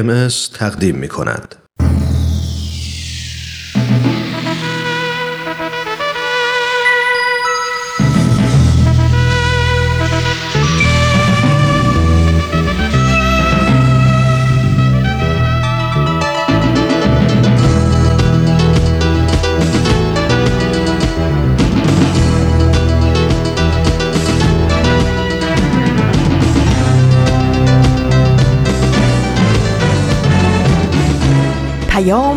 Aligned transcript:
ام 0.00 0.28
تقدیم 0.54 0.96
می 0.96 1.08
کند. 1.08 1.65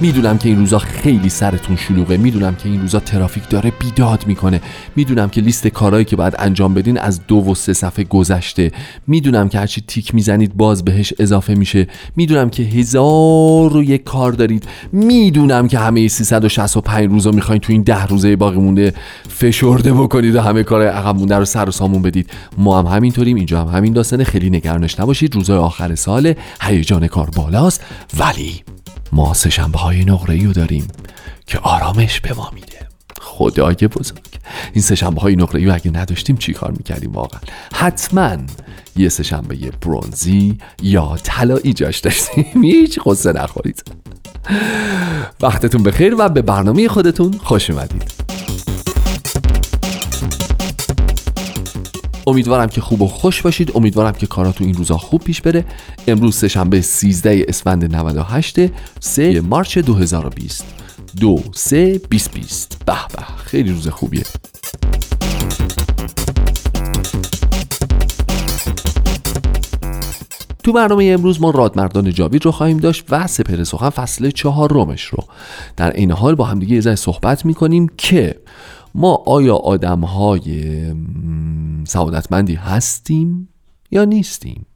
می‌دونم 0.00 0.38
که 0.38 0.48
این 0.48 0.58
روزا 0.58 0.78
خیلی 0.78 1.28
سرتون 1.28 1.76
شلوغه 1.76 2.16
می‌دونم 2.16 2.54
که 2.54 2.68
این 2.68 2.80
روزا 2.80 3.00
ترافیک 3.00 3.48
داره 3.48 3.72
بیداد 3.78 4.26
می‌کنه. 4.26 4.60
می‌دونم 4.96 5.28
که 5.28 5.40
لیست 5.40 5.68
کارهایی 5.68 6.04
که 6.04 6.16
باید 6.16 6.34
انجام 6.38 6.74
بدین 6.74 6.98
از 6.98 7.26
دو 7.26 7.36
و 7.36 7.54
سه 7.54 7.72
صفحه 7.72 8.04
گذشته. 8.04 8.72
می‌دونم 9.06 9.48
که 9.48 9.58
هرچی 9.58 9.80
تیک 9.80 10.14
می‌زنید 10.14 10.56
باز 10.56 10.84
بهش 10.84 11.14
اضافه 11.18 11.54
میشه. 11.54 11.86
می‌دونم 12.16 12.50
که 12.50 12.62
هزار 12.62 13.76
و 13.76 13.82
یک 13.82 14.04
کار 14.04 14.32
دارید. 14.32 14.68
می‌دونم 14.92 15.68
که 15.68 15.78
همه 15.78 16.08
365 16.08 17.10
روزا 17.10 17.30
می‌خواین 17.30 17.60
تو 17.60 17.72
این 17.72 17.82
ده 17.82 18.06
روزه 18.06 18.36
باقی 18.36 18.58
مونده 18.58 18.94
فشرده 19.28 19.92
بکنید 19.92 20.34
و 20.34 20.40
همه 20.40 20.62
کار 20.62 20.86
عقب 20.86 21.16
مونده 21.16 21.36
رو 21.36 21.44
سر 21.44 21.68
و 21.68 21.72
سامون 21.72 22.02
بدید. 22.02 22.30
ما 22.58 22.78
هم 22.78 22.86
همینطوریم. 22.96 23.36
اینجا 23.36 23.60
هم 23.60 23.76
همین 23.76 23.92
داستان 23.92 24.24
خیلی 24.24 24.50
نگرانش 24.50 25.00
نباشید. 25.00 25.34
روزای 25.34 25.58
آخر 25.58 25.94
سال 25.94 26.34
هیجان 26.62 27.06
کار 27.06 27.30
بالاست. 27.36 27.84
ولی 28.18 28.62
ما 29.14 29.34
سهشنبه 29.34 29.78
های 29.78 30.04
نقره 30.04 30.44
رو 30.44 30.52
داریم 30.52 30.88
که 31.46 31.58
آرامش 31.58 32.20
به 32.20 32.34
ما 32.34 32.50
میده. 32.54 32.88
خدای 33.20 33.74
بزرگ. 33.74 34.24
این 34.72 34.82
سهشنبه 34.82 35.20
های 35.20 35.36
نقره 35.36 35.74
اگه 35.74 35.90
نداشتیم 35.90 36.36
چی 36.36 36.52
کار 36.52 36.70
می‌کردیم 36.70 37.12
واقعا؟ 37.12 37.40
حتما 37.74 38.36
یه 38.96 39.08
سهشنبه 39.08 39.56
برونزی 39.56 40.58
یا 40.82 41.16
طلایی 41.22 41.72
جاش 41.72 41.98
داشتیم. 41.98 42.62
هیچ 42.62 42.98
قصه 43.06 43.32
نخورید. 43.32 43.84
وقتتون 45.40 45.82
بخیر 45.82 46.14
و 46.18 46.28
به 46.28 46.42
برنامه 46.42 46.88
خودتون 46.88 47.32
خوش 47.32 47.70
اومدید. 47.70 48.13
امیدوارم 52.26 52.68
که 52.68 52.80
خوب 52.80 53.02
و 53.02 53.06
خوش 53.06 53.42
باشید. 53.42 53.72
امیدوارم 53.74 54.12
که 54.12 54.26
کاراتون 54.26 54.66
این 54.66 54.76
روزا 54.76 54.96
خوب 54.96 55.24
پیش 55.24 55.40
بره. 55.42 55.64
امروز 56.06 56.36
سهشنبه 56.36 56.80
13 56.80 57.44
اسفند 57.48 57.96
98 57.96 58.56
3 59.00 59.40
مارچ 59.40 59.78
2020 59.78 60.64
دو 61.20 61.42
سه 61.52 61.98
2020 61.98 62.78
به 62.86 62.92
به. 62.92 63.24
خیلی 63.44 63.70
روز 63.70 63.88
خوبیه. 63.88 64.24
تو 70.64 70.72
برنامه 70.72 71.04
امروز 71.04 71.40
ما 71.40 71.50
رادمردان 71.50 72.12
جاوید 72.12 72.44
رو 72.44 72.52
خواهیم 72.52 72.76
داشت 72.76 73.04
و 73.10 73.26
سپر 73.26 73.64
سخن 73.64 73.90
فصل 73.90 74.30
چهار 74.30 74.72
رومش 74.72 75.04
رو. 75.04 75.24
در 75.76 75.92
این 75.92 76.10
حال 76.10 76.34
با 76.34 76.44
همدیگه 76.44 76.74
یه 76.74 76.94
صحبت 76.94 77.44
می‌کنیم 77.44 77.88
که 77.96 78.34
ما 78.94 79.22
آیا 79.26 79.56
آدم 79.56 80.00
های 80.00 80.84
سعادتمندی 81.86 82.54
هستیم 82.54 83.48
یا 83.90 84.04
نیستیم؟ 84.04 84.66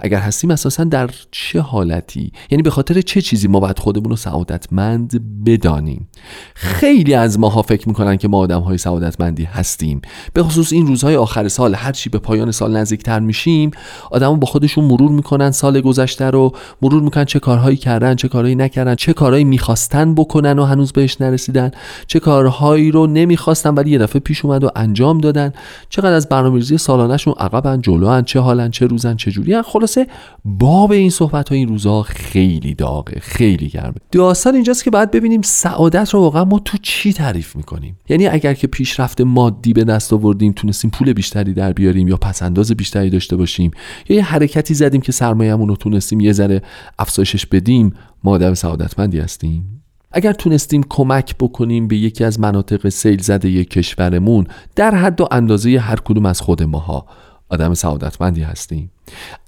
اگر 0.00 0.18
هستیم 0.18 0.50
اساسا 0.50 0.84
در 0.84 1.10
چه 1.30 1.60
حالتی؟ 1.60 2.32
یعنی 2.50 2.62
به 2.62 2.70
خاطر 2.70 3.00
چه 3.00 3.22
چیزی 3.22 3.48
ما 3.48 3.60
باید 3.60 3.78
خودمون 3.78 4.10
رو 4.10 4.16
سعادتمند 4.16 5.44
بدانیم؟ 5.44 6.08
خیلی 6.54 7.14
از 7.14 7.38
ماها 7.38 7.62
فکر 7.62 7.88
می‌کنن 7.88 8.16
که 8.16 8.28
ما 8.28 8.38
آدم 8.38 8.60
های 8.60 8.78
سعادتمندی 8.78 9.44
هستیم. 9.44 10.00
به 10.32 10.42
خصوص 10.42 10.72
این 10.72 10.86
روزهای 10.86 11.16
آخر 11.16 11.48
سال 11.48 11.74
هر 11.74 11.92
چی 11.92 12.10
به 12.10 12.18
پایان 12.18 12.50
سال 12.50 12.76
نزدیکتر 12.76 13.20
میشیم 13.20 13.70
آدما 14.10 14.34
با 14.34 14.46
خودشون 14.46 14.84
مرور 14.84 15.10
می‌کنن 15.10 15.50
سال 15.50 15.80
گذشته 15.80 16.24
رو 16.24 16.52
مرور 16.82 17.02
می‌کنن 17.02 17.24
چه 17.24 17.38
کارهایی 17.38 17.76
کردن 17.76 18.14
چه 18.14 18.28
کارهایی 18.28 18.54
نکردن 18.54 18.94
چه 18.94 19.12
کارهایی 19.12 19.44
می‌خواستن 19.44 20.14
بکنن 20.14 20.58
و 20.58 20.64
هنوز 20.64 20.92
بهش 20.92 21.20
نرسیدن 21.20 21.70
چه 22.06 22.20
کارهایی 22.20 22.90
رو 22.90 23.06
نمی‌خواستن 23.06 23.74
ولی 23.74 23.90
یه 23.90 23.98
دفعه 23.98 24.20
پیش 24.20 24.44
اومد 24.44 24.64
و 24.64 24.70
انجام 24.76 25.18
دادن. 25.18 25.52
چقدر 25.88 26.12
از 26.12 26.28
برنامه‌ریزی 26.28 26.78
سالانهشون 26.78 27.34
عقبن 27.38 27.80
جلوان 27.80 28.24
چه 28.24 28.40
حالن 28.40 28.70
چه 28.70 28.86
روزن 28.86 29.16
چه 29.16 29.30
جوری 29.30 29.54
خلاصه 29.62 30.06
باب 30.44 30.92
این 30.92 31.10
صحبت 31.10 31.48
ها 31.48 31.54
این 31.54 31.68
روزها 31.68 32.02
خیلی 32.02 32.74
داغه 32.74 33.20
خیلی 33.20 33.68
گرمه. 33.68 33.94
داستان 34.12 34.54
اینجاست 34.54 34.84
که 34.84 34.90
باید 34.90 35.10
ببینیم 35.10 35.42
سعادت 35.42 36.10
رو 36.10 36.20
واقعا 36.20 36.44
ما 36.44 36.58
تو 36.58 36.78
چی 36.82 37.12
تعریف 37.12 37.56
می‌کنیم. 37.56 37.98
یعنی 38.08 38.26
اگر 38.26 38.54
که 38.54 38.66
پیشرفت 38.66 39.20
مادی 39.20 39.72
به 39.72 39.84
دست 39.84 40.12
آوردیم 40.12 40.52
تونستیم 40.52 40.90
پول 40.90 41.12
بیشتری 41.12 41.54
در 41.54 41.72
بیاریم 41.72 42.08
یا 42.08 42.16
پسنداز 42.16 42.72
بیشتری 42.72 43.10
داشته 43.10 43.36
باشیم 43.36 43.70
یا 44.08 44.16
یه 44.16 44.22
حرکتی 44.22 44.74
زدیم 44.74 45.00
که 45.00 45.12
سرمایه‌مون 45.12 45.68
رو 45.68 45.76
تونستیم 45.76 46.20
یه 46.20 46.32
ذره 46.32 46.62
افزایشش 46.98 47.46
بدیم 47.46 47.94
ما 48.24 48.30
آدم 48.30 48.54
سعادتمندی 48.54 49.20
هستیم. 49.20 49.82
اگر 50.12 50.32
تونستیم 50.32 50.84
کمک 50.88 51.34
بکنیم 51.40 51.88
به 51.88 51.96
یکی 51.96 52.24
از 52.24 52.40
مناطق 52.40 52.88
سیل 52.88 53.22
زده 53.22 53.64
کشورمون 53.64 54.46
در 54.76 54.94
حد 54.94 55.20
و 55.20 55.28
اندازه 55.30 55.78
هر 55.78 55.96
کدوم 55.96 56.26
از 56.26 56.40
خود 56.40 56.62
ماها. 56.62 57.06
آدم 57.48 57.74
سعادتمندی 57.74 58.42
هستیم. 58.42 58.90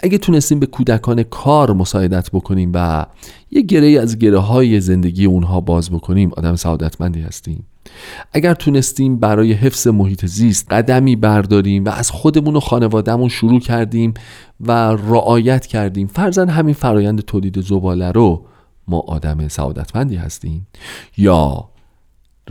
اگه 0.02 0.18
تونستیم 0.18 0.60
به 0.60 0.66
کودکان 0.66 1.22
کار 1.22 1.72
مساعدت 1.72 2.30
بکنیم 2.30 2.70
و 2.74 3.06
یه 3.50 3.62
گره 3.62 4.00
از 4.00 4.18
گره 4.18 4.38
های 4.38 4.80
زندگی 4.80 5.24
اونها 5.24 5.60
باز 5.60 5.90
بکنیم 5.90 6.30
آدم 6.36 6.56
سعادتمندی 6.56 7.20
هستیم. 7.20 7.66
اگر 8.32 8.54
تونستیم 8.54 9.16
برای 9.16 9.52
حفظ 9.52 9.86
محیط 9.86 10.26
زیست 10.26 10.72
قدمی 10.72 11.16
برداریم 11.16 11.84
و 11.84 11.88
از 11.88 12.10
خودمون 12.10 12.56
و 12.56 12.60
خانوادهمون 12.60 13.28
شروع 13.28 13.60
کردیم 13.60 14.14
و 14.60 14.72
رعایت 14.92 15.66
کردیم 15.66 16.06
فرزن 16.06 16.48
همین 16.48 16.74
فرایند 16.74 17.20
تولید 17.20 17.60
زباله 17.60 18.12
رو 18.12 18.46
ما 18.88 18.98
آدم 18.98 19.48
سعادتمندی 19.48 20.16
هستیم. 20.16 20.66
یا 21.16 21.68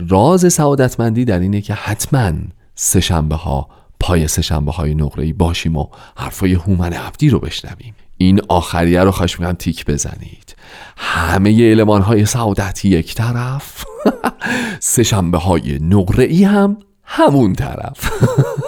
راز 0.08 0.52
سعادتمندی 0.52 1.24
در 1.24 1.38
اینه 1.40 1.60
که 1.60 1.74
حتما 1.74 2.32
سه 2.74 3.14
ها 3.32 3.68
پای 4.00 4.28
سهشنبه 4.28 4.72
های 4.72 4.94
نقره 4.94 5.32
باشیم 5.32 5.76
و 5.76 5.86
حرفای 6.16 6.54
هومن 6.54 6.92
عبدی 6.92 7.30
رو 7.30 7.38
بشنویم. 7.38 7.94
این 8.16 8.40
آخریه 8.48 9.02
رو 9.02 9.10
خواهش 9.10 9.40
میگم 9.40 9.52
تیک 9.52 9.86
بزنید. 9.86 10.56
همه 10.96 11.70
علمان 11.70 12.02
های 12.02 12.26
سعادتی 12.26 12.88
یک 12.88 13.14
طرف 13.14 13.84
سهشنبه 14.80 15.38
های 15.38 15.78
نقره 15.78 16.24
ای 16.24 16.44
هم 16.44 16.76
همون 17.04 17.52
طرف. 17.52 18.12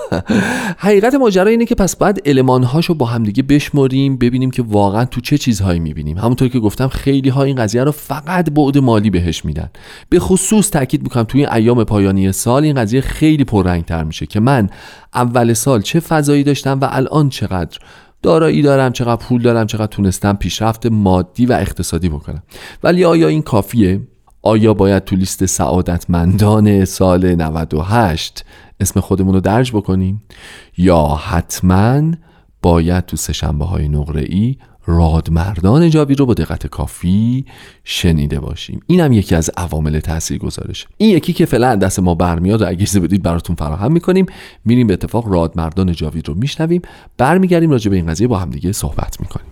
حقیقت 0.79 1.15
ماجرا 1.15 1.51
اینه 1.51 1.65
که 1.65 1.75
پس 1.75 1.97
بعد 1.97 2.19
المانهاشو 2.27 2.95
با 2.95 3.07
همدیگه 3.07 3.43
بشمریم 3.43 4.17
ببینیم 4.17 4.51
که 4.51 4.63
واقعا 4.63 5.05
تو 5.05 5.21
چه 5.21 5.39
چیزهایی 5.39 5.81
می‌بینیم. 5.81 6.19
همونطور 6.19 6.49
که 6.49 6.59
گفتم 6.59 6.89
خیلی 6.89 7.29
ها 7.29 7.43
این 7.43 7.57
قضیه 7.57 7.85
رو 7.85 7.93
فقط 7.93 8.51
بعد 8.51 8.79
مالی 8.79 9.11
بهش 9.11 9.45
میدن. 9.45 9.71
به 10.09 10.19
خصوص 10.19 10.71
تاکید 10.71 11.03
می‌کنم 11.03 11.23
توی 11.23 11.47
ایام 11.47 11.85
پایانی 11.85 12.33
سال 12.33 12.65
این 12.65 12.75
قضیه 12.75 13.01
خیلی 13.01 13.45
پررنگتر 13.45 14.05
میشه 14.05 14.27
که 14.27 14.41
من 14.41 14.71
اول 15.15 15.53
سال 15.53 15.83
چه 15.83 16.01
فضایی 16.01 16.45
داشتم 16.45 16.81
و 16.81 16.89
الان 16.91 17.29
چقدر 17.29 17.79
دارایی 18.23 18.63
دارم 18.63 18.93
چقدر 18.93 19.17
پول 19.17 19.43
دارم 19.43 19.67
چقدر 19.67 19.87
تونستم 19.87 20.33
پیشرفت 20.33 20.87
مادی 20.87 21.47
و 21.47 21.53
اقتصادی 21.53 22.09
بکنم. 22.09 22.43
ولی 22.83 23.05
آیا 23.05 23.29
این 23.29 23.43
کافیه؟ 23.43 24.01
آیا 24.43 24.75
باید 24.75 25.05
تو 25.05 25.17
لیست 25.17 25.47
سعادتمندان 25.47 26.85
سال 26.85 27.35
98 27.35 28.45
اسم 28.83 29.01
خودمون 29.01 29.35
رو 29.35 29.41
درج 29.41 29.73
بکنیم. 29.73 30.23
یا 30.79 31.05
حتما 31.07 32.03
باید 32.63 33.07
تو 33.07 33.17
سهشنبه 33.17 33.65
های 33.65 33.89
نقره 33.89 34.25
ای 34.29 34.57
رادمردان 34.87 35.91
جاوی 35.91 36.15
رو 36.15 36.27
با 36.27 36.35
دقت 36.35 36.67
کافی 36.67 37.45
شنیده 37.85 38.41
باشیم. 38.41 38.81
اینم 38.87 39.13
یکی 39.13 39.35
از 39.35 39.51
عوامل 39.57 40.01
تاثیر 40.01 40.39
گذارش 40.39 40.87
این 40.97 41.11
یکی 41.11 41.33
که 41.33 41.47
فعلا 41.47 41.77
دست 41.77 41.99
ما 41.99 42.15
برمیاد 42.15 42.63
و 42.63 42.69
اگه 42.69 43.01
بدید 43.01 43.23
براتون 43.23 43.57
فراهم 43.57 43.93
می‌کنیم. 43.93 44.27
میریم 44.65 44.87
به 44.87 44.93
اتفاق 44.93 45.29
رادمردان 45.29 45.93
جاوید 45.93 46.29
رو 46.29 46.35
میشنویم. 46.35 46.83
برمیگردیم 47.19 47.71
راجع 47.71 47.91
به 47.91 47.97
این 47.97 48.07
قضیه 48.07 48.27
با 48.29 48.39
همدیگه 48.39 48.73
صحبت 48.73 49.21
می‌کنیم. 49.21 49.52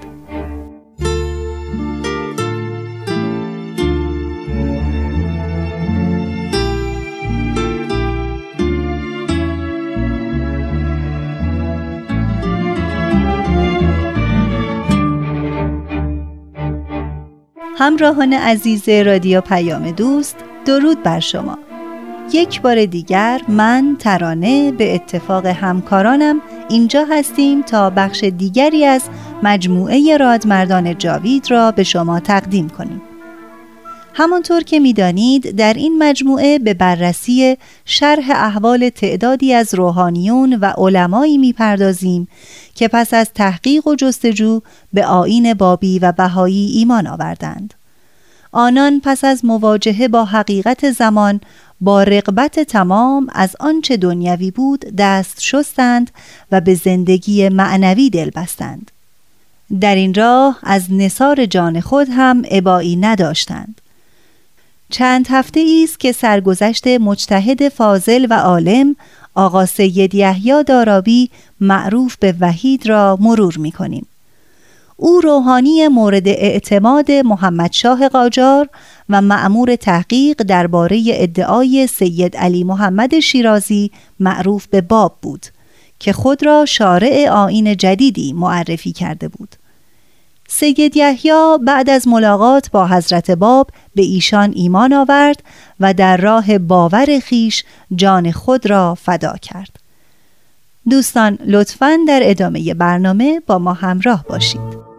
همراهان 17.81 18.33
عزیز 18.33 18.89
رادیو 18.89 19.41
پیام 19.41 19.91
دوست 19.91 20.35
درود 20.65 21.03
بر 21.03 21.19
شما. 21.19 21.57
یک 22.33 22.61
بار 22.61 22.85
دیگر 22.85 23.41
من 23.47 23.95
ترانه 23.99 24.71
به 24.71 24.95
اتفاق 24.95 25.45
همکارانم 25.45 26.41
اینجا 26.69 27.05
هستیم 27.09 27.61
تا 27.61 27.89
بخش 27.89 28.23
دیگری 28.23 28.85
از 28.85 29.03
مجموعه 29.43 30.17
رادمردان 30.17 30.97
جاوید 30.97 31.51
را 31.51 31.71
به 31.71 31.83
شما 31.83 32.19
تقدیم 32.19 32.69
کنیم. 32.69 33.01
همانطور 34.21 34.63
که 34.63 34.79
می‌دانید 34.79 35.51
در 35.55 35.73
این 35.73 36.03
مجموعه 36.03 36.59
به 36.59 36.73
بررسی 36.73 37.57
شرح 37.85 38.29
احوال 38.29 38.89
تعدادی 38.89 39.53
از 39.53 39.73
روحانیون 39.73 40.53
و 40.53 40.65
علمایی 40.65 41.37
می‌پردازیم 41.37 42.27
که 42.75 42.87
پس 42.87 43.13
از 43.13 43.29
تحقیق 43.35 43.87
و 43.87 43.95
جستجو 43.95 44.61
به 44.93 45.05
آین 45.05 45.53
بابی 45.53 45.99
و 45.99 46.11
بهایی 46.11 46.65
ایمان 46.65 47.07
آوردند. 47.07 47.73
آنان 48.51 49.01
پس 49.03 49.23
از 49.23 49.45
مواجهه 49.45 50.07
با 50.07 50.25
حقیقت 50.25 50.91
زمان 50.91 51.41
با 51.81 52.03
رقبت 52.03 52.59
تمام 52.59 53.27
از 53.33 53.55
آنچه 53.59 53.97
دنیوی 53.97 54.51
بود 54.51 54.85
دست 54.97 55.41
شستند 55.41 56.11
و 56.51 56.61
به 56.61 56.75
زندگی 56.75 57.49
معنوی 57.49 58.09
دل 58.09 58.29
بستند. 58.29 58.91
در 59.81 59.95
این 59.95 60.13
راه 60.13 60.59
از 60.63 60.83
نصار 60.91 61.45
جان 61.45 61.81
خود 61.81 62.07
هم 62.11 62.43
عبایی 62.51 62.95
نداشتند. 62.95 63.80
چند 64.91 65.27
هفته 65.29 65.65
است 65.83 65.99
که 65.99 66.11
سرگذشت 66.11 66.87
مجتهد 66.87 67.69
فاضل 67.69 68.27
و 68.29 68.33
عالم 68.33 68.95
آقا 69.35 69.65
سید 69.65 70.15
یحیی 70.15 70.63
دارابی 70.63 71.29
معروف 71.59 72.15
به 72.15 72.35
وحید 72.39 72.89
را 72.89 73.17
مرور 73.21 73.57
می 73.57 73.71
کنیم. 73.71 74.07
او 74.97 75.21
روحانی 75.21 75.87
مورد 75.87 76.27
اعتماد 76.27 77.11
محمد 77.11 77.71
شاه 77.71 78.09
قاجار 78.09 78.69
و 79.09 79.21
معمور 79.21 79.75
تحقیق 79.75 80.37
درباره 80.37 81.03
ادعای 81.07 81.87
سید 81.87 82.37
علی 82.37 82.63
محمد 82.63 83.19
شیرازی 83.19 83.91
معروف 84.19 84.67
به 84.67 84.81
باب 84.81 85.17
بود 85.21 85.45
که 85.99 86.13
خود 86.13 86.45
را 86.45 86.65
شارع 86.65 87.29
آین 87.29 87.77
جدیدی 87.77 88.33
معرفی 88.33 88.91
کرده 88.91 89.27
بود. 89.27 89.55
سید 90.53 90.97
یحیی 90.97 91.57
بعد 91.67 91.89
از 91.89 92.07
ملاقات 92.07 92.71
با 92.71 92.87
حضرت 92.87 93.31
باب 93.31 93.69
به 93.95 94.01
ایشان 94.01 94.51
ایمان 94.55 94.93
آورد 94.93 95.43
و 95.79 95.93
در 95.93 96.17
راه 96.17 96.57
باور 96.57 97.19
خیش 97.19 97.63
جان 97.95 98.31
خود 98.31 98.69
را 98.69 98.95
فدا 98.95 99.33
کرد. 99.41 99.79
دوستان 100.89 101.37
لطفاً 101.45 101.97
در 102.07 102.19
ادامه 102.23 102.73
برنامه 102.73 103.41
با 103.47 103.59
ما 103.59 103.73
همراه 103.73 104.25
باشید. 104.29 104.90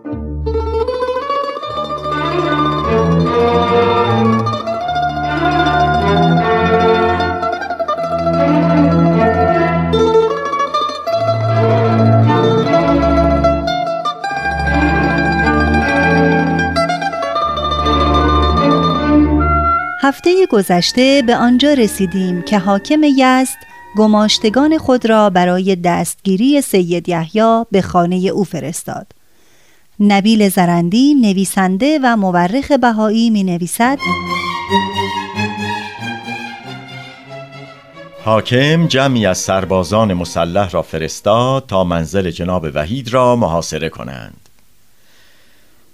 هفته 20.04 20.46
گذشته 20.46 21.22
به 21.26 21.36
آنجا 21.36 21.72
رسیدیم 21.72 22.42
که 22.42 22.58
حاکم 22.58 23.00
یزد 23.04 23.56
گماشتگان 23.96 24.78
خود 24.78 25.06
را 25.06 25.30
برای 25.30 25.76
دستگیری 25.76 26.60
سید 26.60 27.08
یحیی 27.08 27.64
به 27.70 27.82
خانه 27.82 28.16
او 28.16 28.44
فرستاد. 28.44 29.06
نبیل 30.00 30.48
زرندی 30.48 31.14
نویسنده 31.14 32.00
و 32.02 32.16
مورخ 32.16 32.72
بهایی 32.72 33.30
می 33.30 33.44
نویسد 33.44 33.98
حاکم 38.24 38.86
جمعی 38.86 39.26
از 39.26 39.38
سربازان 39.38 40.14
مسلح 40.14 40.70
را 40.70 40.82
فرستاد 40.82 41.66
تا 41.66 41.84
منزل 41.84 42.30
جناب 42.30 42.66
وحید 42.74 43.12
را 43.12 43.36
محاصره 43.36 43.88
کنند 43.88 44.41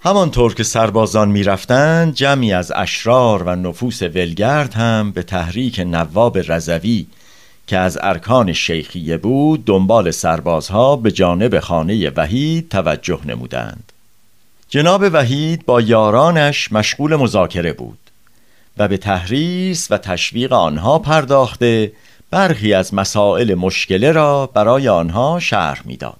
همانطور 0.01 0.53
که 0.53 0.63
سربازان 0.63 1.29
می‌رفتند 1.29 2.13
جمعی 2.13 2.53
از 2.53 2.71
اشرار 2.75 3.43
و 3.43 3.55
نفوس 3.55 4.01
ولگرد 4.01 4.73
هم 4.73 5.11
به 5.11 5.23
تحریک 5.23 5.79
نواب 5.79 6.37
رزوی 6.51 7.05
که 7.67 7.77
از 7.77 7.97
ارکان 8.01 8.53
شیخیه 8.53 9.17
بود 9.17 9.65
دنبال 9.65 10.11
سربازها 10.11 10.95
به 10.95 11.11
جانب 11.11 11.59
خانه 11.59 12.09
وحید 12.09 12.69
توجه 12.69 13.19
نمودند 13.25 13.91
جناب 14.69 15.03
وحید 15.13 15.65
با 15.65 15.81
یارانش 15.81 16.71
مشغول 16.71 17.15
مذاکره 17.15 17.73
بود 17.73 17.99
و 18.77 18.87
به 18.87 18.97
تحریس 18.97 19.91
و 19.91 19.97
تشویق 19.97 20.53
آنها 20.53 20.99
پرداخته 20.99 21.91
برخی 22.31 22.73
از 22.73 22.93
مسائل 22.93 23.53
مشکله 23.53 24.11
را 24.11 24.45
برای 24.53 24.89
آنها 24.89 25.39
شرح 25.39 25.81
می‌داد. 25.85 26.19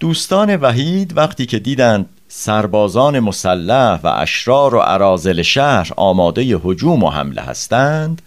دوستان 0.00 0.56
وحید 0.56 1.16
وقتی 1.16 1.46
که 1.46 1.58
دیدند 1.58 2.08
سربازان 2.28 3.20
مسلح 3.20 4.00
و 4.02 4.06
اشرار 4.06 4.74
و 4.74 4.78
عرازل 4.78 5.42
شهر 5.42 5.92
آماده 5.96 6.42
هجوم 6.42 7.04
و 7.04 7.10
حمله 7.10 7.42
هستند. 7.42 8.22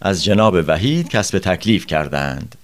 از 0.00 0.24
جناب 0.24 0.56
وحید 0.66 1.08
کسب 1.08 1.38
تکلیف 1.38 1.86
کردند. 1.86 2.54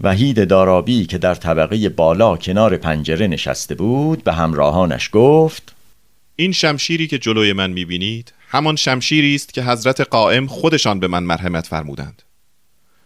وحید 0.00 0.48
دارابی 0.48 1.06
که 1.06 1.18
در 1.18 1.34
طبقه 1.34 1.88
بالا 1.88 2.36
کنار 2.36 2.76
پنجره 2.76 3.26
نشسته 3.26 3.74
بود 3.74 4.24
به 4.24 4.32
همراهانش 4.32 5.10
گفت 5.12 5.74
این 6.36 6.52
شمشیری 6.52 7.06
که 7.06 7.18
جلوی 7.18 7.52
من 7.52 7.70
می‌بینید 7.70 8.32
همان 8.48 8.76
شمشیری 8.76 9.34
است 9.34 9.54
که 9.54 9.62
حضرت 9.62 10.00
قائم 10.00 10.46
خودشان 10.46 11.00
به 11.00 11.08
من 11.08 11.22
مرحمت 11.22 11.66
فرمودند. 11.66 12.22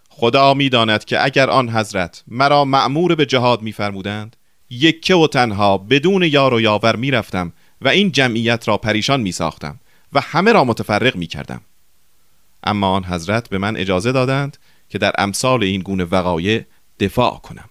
خدا 0.08 0.54
می‌داند 0.54 1.04
که 1.04 1.24
اگر 1.24 1.50
آن 1.50 1.68
حضرت 1.68 2.22
مرا 2.28 2.64
معمور 2.64 3.14
به 3.14 3.26
جهاد 3.26 3.62
میفرمودند 3.62 4.36
یکه 4.72 5.14
و 5.14 5.26
تنها 5.26 5.78
بدون 5.78 6.22
یار 6.22 6.54
و 6.54 6.60
یاور 6.60 6.96
می‌رفتم 6.96 7.52
و 7.80 7.88
این 7.88 8.12
جمعیت 8.12 8.68
را 8.68 8.76
پریشان 8.76 9.20
می 9.20 9.32
ساختم 9.32 9.80
و 10.12 10.20
همه 10.20 10.52
را 10.52 10.64
متفرق 10.64 11.16
می 11.16 11.26
کردم. 11.26 11.60
اما 12.64 12.88
آن 12.88 13.04
حضرت 13.04 13.48
به 13.48 13.58
من 13.58 13.76
اجازه 13.76 14.12
دادند 14.12 14.56
که 14.88 14.98
در 14.98 15.12
امثال 15.18 15.62
این 15.62 15.80
گونه 15.80 16.04
وقایع 16.04 16.64
دفاع 17.00 17.38
کنم 17.38 17.68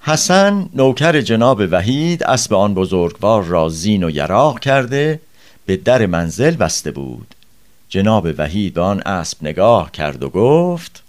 حسن 0.00 0.70
نوکر 0.74 1.20
جناب 1.20 1.62
وحید 1.70 2.24
اسب 2.24 2.54
آن 2.54 2.74
بزرگوار 2.74 3.44
را 3.44 3.68
زین 3.68 4.04
و 4.04 4.10
یراق 4.10 4.60
کرده 4.60 5.20
به 5.66 5.76
در 5.76 6.06
منزل 6.06 6.56
بسته 6.56 6.90
بود 6.90 7.34
جناب 7.88 8.28
وحید 8.38 8.74
به 8.74 8.80
آن 8.80 9.00
اسب 9.00 9.38
نگاه 9.42 9.92
کرد 9.92 10.22
و 10.22 10.28
گفت 10.28 11.02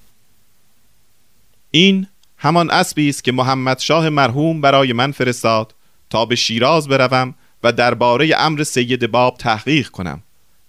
این 1.72 2.08
همان 2.46 2.72
اسبی 2.72 3.10
است 3.10 3.24
که 3.24 3.32
محمد 3.32 3.80
شاه 3.80 4.10
مرحوم 4.10 4.62
برای 4.62 4.94
من 4.94 5.12
فرستاد 5.12 5.76
تا 6.10 6.26
به 6.26 6.36
شیراز 6.36 6.88
بروم 6.88 7.36
و 7.64 7.72
درباره 7.72 8.34
امر 8.38 8.64
سید 8.64 9.12
باب 9.12 9.38
تحقیق 9.38 9.90
کنم 9.90 10.24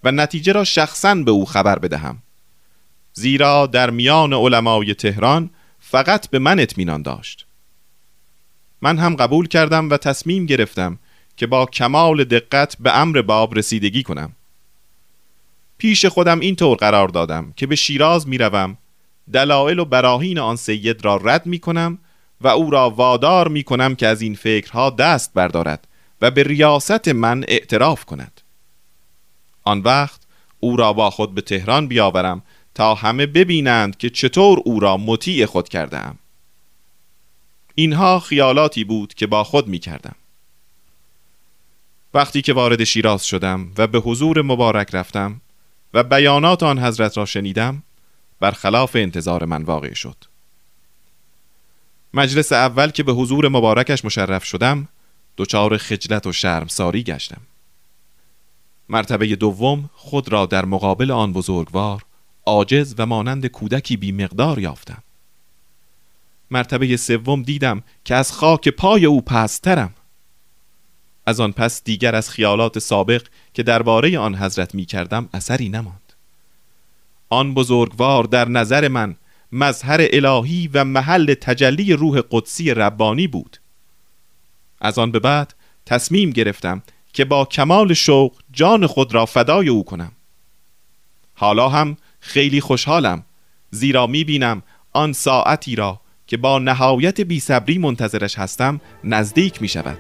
و 0.05 0.13
نتیجه 0.13 0.53
را 0.53 0.65
شخصا 0.65 1.15
به 1.15 1.31
او 1.31 1.47
خبر 1.47 1.79
بدهم. 1.79 2.19
زیرا 3.13 3.67
در 3.67 3.91
میان 3.91 4.33
علمای 4.33 4.95
تهران 4.95 5.51
فقط 5.81 6.31
به 6.31 6.39
من 6.39 6.61
اطمینان 6.61 7.03
داشت. 7.03 7.47
من 8.83 8.99
هم 8.99 9.17
قبول 9.17 9.49
کردم 9.49 9.91
و 9.91 9.97
تصمیم 9.97 10.47
گرفتم 10.47 10.99
که 11.37 11.47
با 11.47 11.67
کمال 11.67 12.25
دقت 12.25 12.77
به 12.81 12.99
امر 12.99 13.23
باب 13.23 13.59
رسیدگی 13.59 14.03
کنم. 14.03 14.33
پیش 15.79 16.07
خودم 16.07 16.41
این 16.41 16.57
طور 16.57 16.77
قرار 16.77 17.09
دادم 17.09 17.53
که 17.57 17.67
به 17.67 17.77
شیراز 17.77 18.29
می‌روم 18.29 18.79
دلایل 19.33 19.79
و 19.79 19.85
براهین 19.85 20.39
آن 20.39 20.57
سید 20.57 21.05
را 21.05 21.17
رد 21.17 21.47
می 21.47 21.59
کنم 21.59 21.99
و 22.41 22.49
او 22.49 22.71
را 22.71 22.91
وادار 22.91 23.49
می 23.49 23.63
کنم 23.63 23.95
که 23.95 24.07
از 24.07 24.23
این 24.23 24.35
فکرها 24.35 24.91
دست 24.91 25.35
بردارد 25.35 25.89
و 26.23 26.31
به 26.31 26.43
ریاست 26.43 27.09
من 27.09 27.45
اعتراف 27.49 28.05
کند. 28.05 28.41
آن 29.65 29.81
وقت 29.81 30.21
او 30.61 30.77
را 30.77 30.93
با 30.93 31.11
خود 31.11 31.35
به 31.35 31.41
تهران 31.41 31.87
بیاورم 31.87 32.43
تا 32.75 32.95
همه 32.95 33.27
ببینند 33.27 33.97
که 33.97 34.11
چطور 34.11 34.63
او 34.65 34.81
را 34.81 34.97
مطیع 34.97 35.47
خود 35.47 35.69
کردم 35.69 36.19
اینها 37.75 38.21
خیالاتی 38.21 38.85
بود 38.85 39.15
که 39.15 39.27
با 39.27 39.45
خود 39.45 39.69
می 39.69 39.79
کردم 39.79 40.15
وقتی 42.15 42.43
که 42.43 42.53
وارد 42.53 42.85
شیراز 42.85 43.27
شدم 43.27 43.73
و 43.79 43.87
به 43.87 43.99
حضور 43.99 44.43
مبارک 44.43 44.95
رفتم 44.95 45.41
و 45.95 46.03
بیانات 46.03 46.63
آن 46.63 46.79
حضرت 46.79 47.19
را 47.19 47.25
شنیدم 47.25 47.83
برخلاف 48.41 48.97
انتظار 48.97 49.45
من 49.45 49.63
واقع 49.63 49.95
شد. 49.95 50.17
مجلس 52.15 52.53
اول 52.53 52.91
که 52.91 53.03
به 53.03 53.13
حضور 53.13 53.49
مبارکش 53.49 54.05
مشرف 54.05 54.45
شدم 54.45 54.89
دچار 55.37 55.77
خجلت 55.77 56.27
و 56.27 56.33
شرمساری 56.33 57.03
گشتم. 57.03 57.41
مرتبه 58.89 59.37
دوم 59.37 59.91
خود 59.95 60.29
را 60.29 60.47
در 60.47 60.65
مقابل 60.65 61.11
آن 61.11 61.33
بزرگوار 61.33 62.03
عاجز 62.47 62.95
و 62.99 63.07
مانند 63.07 63.47
کودکی 63.47 63.97
بی 63.97 64.13
مقدار 64.13 64.59
یافتم. 64.59 65.03
مرتبه 66.51 66.97
سوم 66.97 67.43
دیدم 67.43 67.83
که 68.05 68.15
از 68.15 68.33
خاک 68.33 68.69
پای 68.69 69.07
او 69.07 69.21
پسترم. 69.21 69.95
از 71.27 71.41
آن 71.41 71.53
پس 71.53 71.85
دیگر 71.85 72.15
از 72.15 72.31
خیالات 72.31 72.79
سابق 72.79 73.23
که 73.55 73.63
درباره 73.63 74.19
آن 74.19 74.35
حضرت 74.35 74.75
می 74.75 74.85
کردم 74.85 75.29
اثری 75.33 75.69
نماند. 75.69 76.06
آن 77.29 77.55
بزرگوار 77.55 78.25
در 78.25 78.49
نظر 78.49 78.89
من 78.89 79.17
مظهر 79.53 80.09
الهی 80.13 80.71
و 80.75 80.85
محل 80.85 81.35
تجلی 81.35 81.93
روح 81.93 82.23
قدسی 82.31 82.75
ربانی 82.75 83.27
بود. 83.27 83.57
از 84.81 84.99
آن 84.99 85.11
به 85.11 85.19
بعد 85.19 85.55
تصمیم 85.87 86.31
گرفتم 86.31 86.83
که 87.13 87.25
با 87.25 87.45
کمال 87.45 87.95
شوق 87.95 88.33
جان 88.53 88.87
خود 88.87 89.15
را 89.15 89.27
فدای 89.27 89.69
او 89.69 89.85
کنم. 89.85 90.13
حالا 91.35 91.69
هم 91.69 91.97
خیلی 92.21 92.61
خوشحالم 92.61 93.23
زیرا 93.71 94.07
می 94.07 94.25
بینم 94.25 94.63
آن 94.93 95.13
ساعتی 95.13 95.77
را 95.77 96.01
که 96.27 96.37
با 96.37 96.59
نهایت 96.59 97.21
بی 97.21 97.41
صبری 97.41 97.79
منتظرش 97.79 98.39
هستم 98.39 98.81
نزدیک 99.05 99.63
می 99.63 99.69
شود 99.69 99.99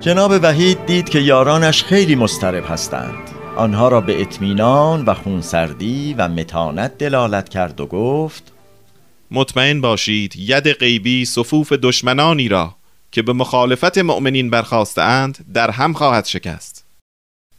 جناب 0.00 0.32
وحید 0.42 0.86
دید 0.86 1.08
که 1.08 1.18
یارانش 1.18 1.84
خیلی 1.84 2.14
مسترب 2.14 2.64
هستند. 2.68 3.30
آنها 3.56 3.88
را 3.88 4.00
به 4.00 4.20
اطمینان 4.20 5.04
و 5.04 5.14
خونسردی 5.14 6.14
و 6.18 6.28
متانت 6.28 6.98
دلالت 6.98 7.48
کرد 7.48 7.80
و 7.80 7.86
گفت 7.86 8.52
مطمئن 9.30 9.80
باشید 9.80 10.34
ید 10.36 10.72
غیبی 10.72 11.24
صفوف 11.24 11.72
دشمنانی 11.72 12.48
را 12.48 12.74
که 13.12 13.22
به 13.22 13.32
مخالفت 13.32 13.98
مؤمنین 13.98 14.50
برخواستند 14.50 15.46
در 15.54 15.70
هم 15.70 15.92
خواهد 15.92 16.24
شکست. 16.24 16.88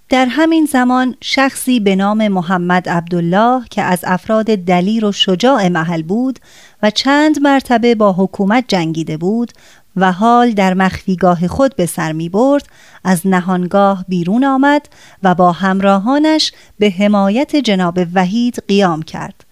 در 0.09 0.25
همین 0.25 0.65
زمان 0.65 1.15
شخصی 1.21 1.79
به 1.79 1.95
نام 1.95 2.27
محمد 2.27 2.89
عبدالله 2.89 3.63
که 3.71 3.81
از 3.81 3.99
افراد 4.03 4.45
دلیر 4.45 5.05
و 5.05 5.11
شجاع 5.11 5.67
محل 5.67 6.01
بود 6.01 6.39
و 6.83 6.89
چند 6.89 7.41
مرتبه 7.41 7.95
با 7.95 8.13
حکومت 8.13 8.65
جنگیده 8.67 9.17
بود 9.17 9.51
و 9.99 10.11
حال 10.11 10.51
در 10.51 10.73
مخفیگاه 10.73 11.47
خود 11.47 11.75
به 11.75 11.85
سر 11.85 12.11
می 12.11 12.29
برد 12.29 12.67
از 13.03 13.27
نهانگاه 13.27 14.05
بیرون 14.07 14.43
آمد 14.43 14.89
و 15.23 15.35
با 15.35 15.51
همراهانش 15.51 16.51
به 16.79 16.89
حمایت 16.89 17.55
جناب 17.55 17.99
وحید 18.13 18.63
قیام 18.67 19.01
کرد 19.01 19.45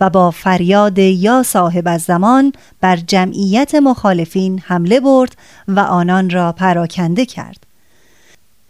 و 0.00 0.10
با 0.10 0.30
فریاد 0.30 0.98
یا 0.98 1.42
صاحب 1.42 1.88
از 1.88 2.02
زمان 2.02 2.52
بر 2.80 2.96
جمعیت 2.96 3.74
مخالفین 3.74 4.62
حمله 4.66 5.00
برد 5.00 5.36
و 5.68 5.80
آنان 5.80 6.30
را 6.30 6.52
پراکنده 6.52 7.26
کرد. 7.26 7.66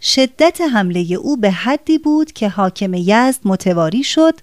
شدت 0.01 0.61
حمله 0.73 1.13
او 1.13 1.37
به 1.37 1.51
حدی 1.51 1.97
بود 1.97 2.31
که 2.31 2.49
حاکم 2.49 2.93
یزد 2.93 3.39
متواری 3.45 4.03
شد 4.03 4.33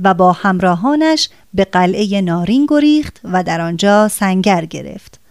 و 0.00 0.14
با 0.14 0.32
همراهانش 0.32 1.28
به 1.54 1.64
قلعه 1.64 2.20
نارین 2.20 2.66
گریخت 2.68 3.20
و 3.24 3.42
در 3.42 3.60
آنجا 3.60 4.08
سنگر 4.08 4.64
گرفت. 4.64 5.21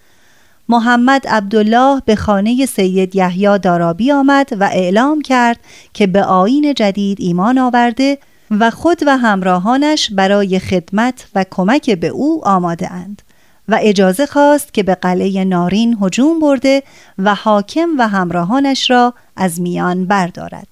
محمد 0.71 1.27
عبدالله 1.27 2.01
به 2.05 2.15
خانه 2.15 2.65
سید 2.65 3.15
یحیی 3.15 3.59
دارابی 3.59 4.11
آمد 4.11 4.49
و 4.59 4.63
اعلام 4.63 5.21
کرد 5.21 5.59
که 5.93 6.07
به 6.07 6.23
آین 6.23 6.73
جدید 6.73 7.17
ایمان 7.21 7.57
آورده 7.57 8.17
و 8.51 8.69
خود 8.69 8.99
و 9.07 9.17
همراهانش 9.17 10.11
برای 10.11 10.59
خدمت 10.59 11.25
و 11.35 11.45
کمک 11.51 11.89
به 11.89 12.07
او 12.07 12.47
آماده 12.47 12.91
اند 12.91 13.21
و 13.67 13.79
اجازه 13.81 14.25
خواست 14.25 14.73
که 14.73 14.83
به 14.83 14.95
قلعه 14.95 15.43
نارین 15.43 15.97
هجوم 16.01 16.39
برده 16.39 16.83
و 17.17 17.35
حاکم 17.35 17.89
و 17.97 18.07
همراهانش 18.07 18.89
را 18.89 19.13
از 19.35 19.61
میان 19.61 20.05
بردارد. 20.05 20.67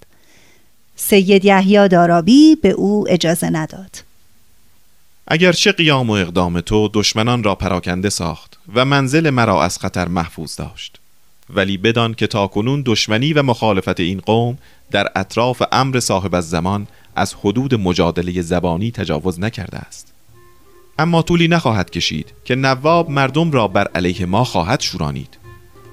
سید 0.96 1.46
یحیی 1.46 1.88
دارابی 1.88 2.56
به 2.56 2.70
او 2.70 3.06
اجازه 3.10 3.50
نداد. 3.50 4.08
اگرچه 5.31 5.71
قیام 5.71 6.09
و 6.09 6.13
اقدام 6.13 6.62
تو 6.62 6.89
دشمنان 6.93 7.43
را 7.43 7.55
پراکنده 7.55 8.09
ساخت 8.09 8.59
و 8.75 8.86
منزل 8.86 9.29
مرا 9.29 9.63
از 9.63 9.77
خطر 9.77 10.07
محفوظ 10.07 10.55
داشت. 10.55 11.00
ولی 11.50 11.77
بدان 11.77 12.13
که 12.13 12.27
تاکنون 12.27 12.83
دشمنی 12.86 13.33
و 13.33 13.43
مخالفت 13.43 14.00
این 14.00 14.19
قوم 14.19 14.57
در 14.91 15.07
اطراف 15.15 15.62
امر 15.71 16.00
صاحب 16.00 16.36
از 16.36 16.50
زمان 16.50 16.88
از 17.15 17.33
حدود 17.33 17.75
مجادله 17.75 18.41
زبانی 18.41 18.91
تجاوز 18.91 19.39
نکرده 19.39 19.77
است. 19.77 20.13
اما 21.00 21.21
طولی 21.21 21.48
نخواهد 21.48 21.89
کشید 21.89 22.33
که 22.45 22.55
نواب 22.55 23.09
مردم 23.09 23.51
را 23.51 23.67
بر 23.67 23.88
علیه 23.88 24.25
ما 24.25 24.43
خواهد 24.43 24.81
شورانید 24.81 25.38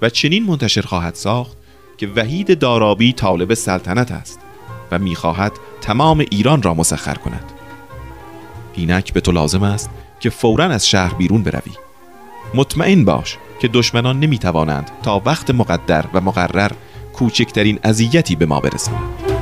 و 0.02 0.10
چنین 0.10 0.44
منتشر 0.44 0.82
خواهد 0.82 1.14
ساخت 1.14 1.56
که 1.98 2.06
وحید 2.06 2.58
دارابی 2.58 3.12
طالب 3.12 3.54
سلطنت 3.54 4.12
است 4.12 4.38
و 4.90 4.98
می‌خواهد 4.98 5.52
تمام 5.80 6.18
ایران 6.18 6.62
را 6.62 6.74
مسخر 6.74 7.14
کند. 7.14 7.55
اینک 8.76 9.12
به 9.12 9.20
تو 9.20 9.32
لازم 9.32 9.62
است 9.62 9.90
که 10.20 10.30
فورا 10.30 10.64
از 10.64 10.88
شهر 10.88 11.14
بیرون 11.14 11.42
بروی. 11.42 11.72
مطمئن 12.54 13.04
باش 13.04 13.38
که 13.60 13.68
دشمنان 13.68 14.20
نمی‌توانند 14.20 14.90
تا 15.02 15.22
وقت 15.26 15.50
مقدر 15.50 16.04
و 16.14 16.20
مقرر 16.20 16.70
کوچکترین 17.12 17.78
اذیتی 17.84 18.36
به 18.36 18.46
ما 18.46 18.60
برسانند 18.60 19.36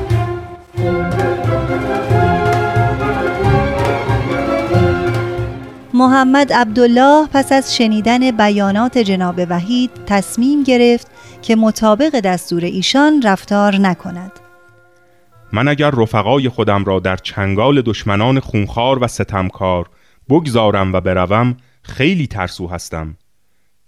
محمد 5.95 6.53
عبدالله 6.53 7.29
پس 7.33 7.53
از 7.53 7.77
شنیدن 7.77 8.31
بیانات 8.31 8.99
جناب 8.99 9.41
وحید 9.49 9.91
تصمیم 10.07 10.63
گرفت 10.63 11.07
که 11.43 11.57
مطابق 11.57 12.21
دستور 12.21 12.65
ایشان 12.65 13.23
رفتار 13.23 13.77
نکند. 13.77 14.44
من 15.55 15.69
اگر 15.69 15.91
رفقای 15.91 16.49
خودم 16.49 16.85
را 16.85 17.01
در 17.01 17.17
چنگال 17.17 17.83
دشمنان 17.83 18.41
خونخوار 18.41 19.05
و 19.05 19.07
ستمکار 19.07 19.91
بگذارم 20.29 20.93
و 20.93 21.01
بروم 21.01 21.57
خیلی 21.83 22.27
ترسو 22.27 22.69
هستم. 22.69 23.17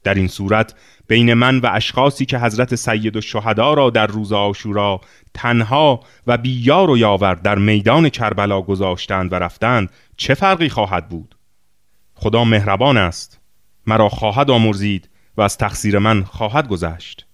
در 0.05 0.15
این 0.15 0.29
صورت 0.29 0.75
بین 1.09 1.35
من 1.35 1.59
و 1.59 1.71
اشخاصی 1.73 2.27
که 2.27 2.39
حضرت 2.39 2.75
سید 2.75 3.17
و 3.17 3.21
شهدا 3.21 3.75
را 3.75 3.91
در 3.91 4.07
روز 4.07 4.33
آشورا 4.33 5.01
تنها 5.35 6.01
و 6.27 6.39
بیار 6.39 6.91
و 6.91 6.99
یاور 6.99 7.35
در 7.35 7.59
میدان 7.59 8.09
کربلا 8.09 8.63
گذاشتند 8.63 9.33
و 9.33 9.37
رفتند 9.37 9.91
چه 10.17 10.35
فرقی 10.35 10.69
خواهد 10.69 11.09
بود؟ 11.09 11.37
خدا 12.15 12.45
مهربان 12.45 12.97
است. 12.97 13.41
مرا 13.87 14.09
خواهد 14.09 14.51
آمرزید 14.51 15.09
و 15.37 15.43
از 15.43 15.59
تقصیر 15.59 15.99
من 15.99 16.25
خواهد 16.25 16.69
گذشت. 16.69 17.26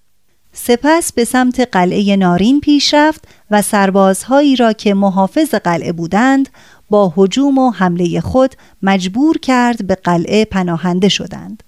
سپس 0.52 1.12
به 1.12 1.24
سمت 1.24 1.60
قلعه 1.60 2.16
نارین 2.16 2.60
پیش 2.60 2.94
رفت 2.94 3.24
و 3.50 3.62
سربازهایی 3.62 4.56
را 4.56 4.72
که 4.72 4.94
محافظ 4.94 5.54
قلعه 5.54 5.92
بودند 5.92 6.48
با 6.90 7.12
هجوم 7.16 7.58
و 7.58 7.70
حمله 7.70 8.20
خود 8.20 8.54
مجبور 8.82 9.38
کرد 9.38 9.86
به 9.86 9.94
قلعه 9.94 10.44
پناهنده 10.44 11.08
شدند. 11.08 11.62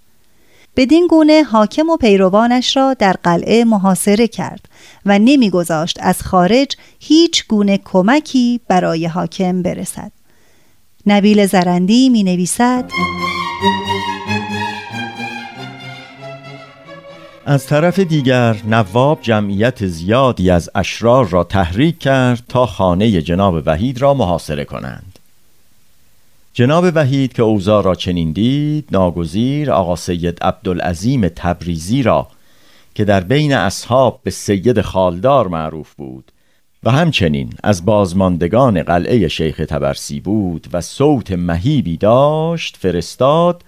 بدین 0.77 1.07
گونه 1.07 1.43
حاکم 1.43 1.91
و 1.91 1.97
پیروانش 1.97 2.77
را 2.77 2.95
در 2.95 3.13
قلعه 3.13 3.65
محاصره 3.65 4.29
کرد 4.29 4.69
و 5.07 5.19
نمیگذاشت 5.19 5.99
از 6.01 6.23
خارج 6.23 6.77
هیچ 7.01 7.47
گونه 7.49 7.79
کمکی 7.85 8.61
برای 8.69 9.07
حاکم 9.07 9.63
برسد. 9.63 10.13
نبیل 11.07 11.47
زرندی 11.47 12.09
می 12.09 12.23
نویسد 12.23 12.91
از 17.47 17.67
طرف 17.67 17.99
دیگر 17.99 18.57
نواب 18.67 19.19
جمعیت 19.23 19.87
زیادی 19.87 20.51
از 20.51 20.71
اشرار 20.75 21.29
را 21.29 21.45
تحریک 21.45 21.99
کرد 21.99 22.43
تا 22.49 22.67
خانه 22.67 23.23
جناب 23.23 23.63
وحید 23.67 24.03
را 24.03 24.15
محاصره 24.15 24.65
کنند. 24.65 25.19
جناب 26.53 26.85
وحید 26.95 27.33
که 27.33 27.43
اوضاع 27.43 27.83
را 27.83 27.95
چنین 27.95 28.33
دید 28.33 28.89
ناگزیر 28.91 29.71
آقا 29.71 29.97
سید 29.97 30.43
عبدالعظیم 30.43 31.29
تبریزی 31.29 32.03
را 32.03 32.29
که 32.95 33.05
در 33.05 33.21
بین 33.21 33.55
اصحاب 33.55 34.21
به 34.23 34.31
سید 34.31 34.81
خالدار 34.81 35.49
معروف 35.49 35.95
بود 35.95 36.33
و 36.85 36.91
همچنین 36.91 37.51
از 37.63 37.85
بازماندگان 37.85 38.83
قلعه 38.83 39.29
شیخ 39.29 39.57
تبرسی 39.57 40.21
بود 40.21 40.69
و 40.73 40.81
صوت 40.81 41.33
مهیبی 41.33 41.97
داشت 41.97 42.77
فرستاد 42.77 43.63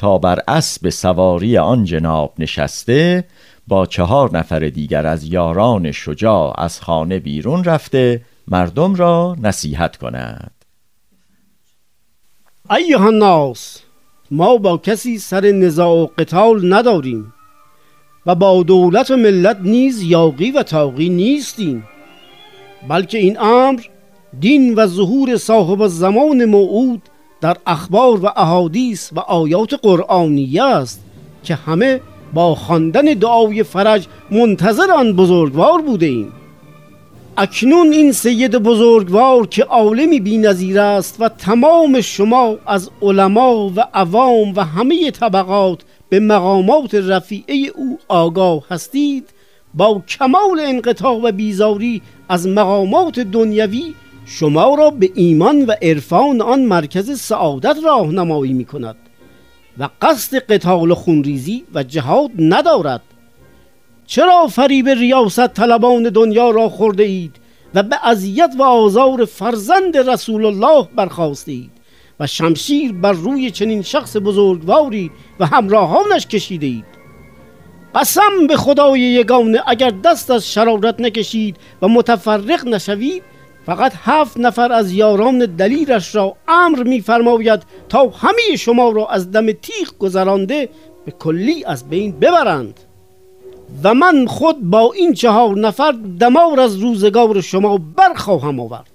تا 0.00 0.18
بر 0.18 0.38
اسب 0.48 0.88
سواری 0.88 1.58
آن 1.58 1.84
جناب 1.84 2.34
نشسته 2.38 3.24
با 3.68 3.86
چهار 3.86 4.38
نفر 4.38 4.58
دیگر 4.58 5.06
از 5.06 5.24
یاران 5.24 5.92
شجاع 5.92 6.60
از 6.60 6.80
خانه 6.80 7.18
بیرون 7.18 7.64
رفته 7.64 8.22
مردم 8.48 8.94
را 8.94 9.36
نصیحت 9.42 9.96
کند. 9.96 10.64
ایها 12.70 13.06
الناس 13.06 13.82
ما 14.30 14.56
با 14.56 14.78
کسی 14.78 15.18
سر 15.18 15.50
نزاع 15.50 16.02
و 16.02 16.06
قتال 16.18 16.74
نداریم 16.74 17.32
و 18.26 18.34
با 18.34 18.62
دولت 18.62 19.10
و 19.10 19.16
ملت 19.16 19.58
نیز 19.62 20.02
یاقی 20.02 20.50
و 20.50 20.62
تاقی 20.62 21.08
نیستیم 21.08 21.84
بلکه 22.88 23.18
این 23.18 23.40
امر 23.40 23.80
دین 24.40 24.74
و 24.74 24.86
ظهور 24.86 25.36
صاحب 25.36 25.86
زمان 25.86 26.44
موعود 26.44 27.02
در 27.40 27.56
اخبار 27.66 28.24
و 28.24 28.26
احادیث 28.36 29.10
و 29.12 29.20
آیات 29.20 29.74
قرآنیه 29.74 30.64
است 30.64 31.04
که 31.44 31.54
همه 31.54 32.00
با 32.34 32.54
خواندن 32.54 33.02
دعای 33.02 33.62
فرج 33.62 34.06
منتظر 34.30 34.90
آن 34.90 35.12
بزرگوار 35.12 35.82
بوده 35.82 36.06
ایم 36.06 36.32
اکنون 37.36 37.92
این 37.92 38.12
سید 38.12 38.56
بزرگوار 38.56 39.46
که 39.46 39.64
عالمی 39.64 40.20
بی 40.20 40.38
نظیر 40.38 40.80
است 40.80 41.16
و 41.20 41.28
تمام 41.28 42.00
شما 42.00 42.56
از 42.66 42.90
علما 43.02 43.68
و 43.68 43.80
عوام 43.94 44.52
و 44.56 44.64
همه 44.64 45.10
طبقات 45.10 45.80
به 46.08 46.20
مقامات 46.20 46.94
رفیعه 46.94 47.72
او 47.76 47.98
آگاه 48.08 48.64
هستید 48.70 49.28
با 49.74 50.02
کمال 50.08 50.60
انقطاع 50.60 51.20
و 51.22 51.32
بیزاری 51.32 52.02
از 52.28 52.48
مقامات 52.48 53.20
دنیوی 53.20 53.94
شما 54.32 54.74
را 54.74 54.90
به 54.90 55.10
ایمان 55.14 55.64
و 55.64 55.74
عرفان 55.82 56.40
آن 56.40 56.60
مرکز 56.60 57.20
سعادت 57.20 57.76
راهنمایی 57.84 58.52
می 58.52 58.64
کند 58.64 58.96
و 59.78 59.88
قصد 60.02 60.36
قتال 60.36 60.94
خونریزی 60.94 61.64
و 61.74 61.82
جهاد 61.82 62.30
ندارد. 62.38 63.02
چرا 64.06 64.46
فریب 64.46 64.88
ریاست 64.88 65.46
طلبان 65.46 66.02
دنیا 66.02 66.50
را 66.50 66.68
خورده 66.68 67.02
اید 67.02 67.36
و 67.74 67.82
به 67.82 67.96
اذیت 68.08 68.50
و 68.58 68.62
آزار 68.62 69.24
فرزند 69.24 69.96
رسول 69.96 70.44
الله 70.44 70.88
برخواسته 70.96 71.52
اید 71.52 71.70
و 72.20 72.26
شمشیر 72.26 72.92
بر 72.92 73.12
روی 73.12 73.50
چنین 73.50 73.82
شخص 73.82 74.16
بزرگواری 74.16 75.10
و 75.40 75.46
همراهانش 75.46 76.26
کشیده 76.26 76.66
اید؟ 76.66 76.84
قسم 77.94 78.46
به 78.48 78.56
خدای 78.56 79.00
یگانه 79.00 79.62
اگر 79.66 79.90
دست 79.90 80.30
از 80.30 80.52
شرارت 80.52 81.00
نکشید 81.00 81.56
و 81.82 81.88
متفرق 81.88 82.66
نشوید 82.66 83.22
فقط 83.66 83.92
هفت 84.04 84.38
نفر 84.38 84.72
از 84.72 84.92
یاران 84.92 85.38
دلیرش 85.38 86.14
را 86.14 86.36
امر 86.48 86.82
میفرماید 86.82 87.62
تا 87.88 88.08
همه 88.08 88.56
شما 88.58 88.90
را 88.90 89.08
از 89.08 89.32
دم 89.32 89.52
تیغ 89.52 89.98
گذرانده 89.98 90.68
به 91.04 91.12
کلی 91.18 91.64
از 91.64 91.88
بین 91.88 92.12
ببرند. 92.12 92.80
و 93.84 93.94
من 93.94 94.26
خود 94.26 94.60
با 94.70 94.92
این 94.92 95.12
چهار 95.12 95.58
نفر 95.58 95.94
دمار 96.20 96.60
از 96.60 96.76
روزگار 96.76 97.40
شما 97.40 97.78
برخواهم 97.96 98.60
آورد. 98.60 98.90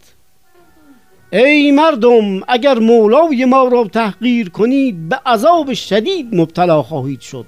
ای 1.31 1.71
مردم 1.71 2.41
اگر 2.47 2.79
مولای 2.79 3.45
ما 3.45 3.63
را 3.67 3.83
تحقیر 3.83 4.49
کنید 4.49 5.09
به 5.09 5.19
عذاب 5.25 5.73
شدید 5.73 6.35
مبتلا 6.35 6.83
خواهید 6.83 7.21
شد. 7.21 7.45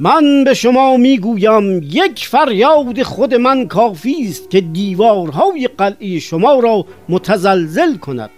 من 0.00 0.44
به 0.44 0.54
شما 0.54 0.96
می‌گویم 0.96 1.82
یک 1.82 2.26
فریاد 2.26 3.02
خود 3.02 3.34
من 3.34 3.68
کافی 3.68 4.26
است 4.28 4.50
که 4.50 4.60
دیوارهای 4.60 5.68
قلعه 5.78 6.18
شما 6.18 6.60
را 6.60 6.86
متزلزل 7.08 7.96
کند. 7.96 8.30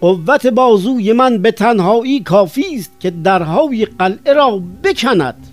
قوت 0.00 0.46
بازوی 0.46 1.12
من 1.12 1.38
به 1.38 1.50
تنهایی 1.50 2.20
کافی 2.20 2.64
است 2.74 3.00
که 3.00 3.10
درهای 3.10 3.84
قلعه 3.84 4.32
را 4.32 4.62
بکند. 4.84 5.46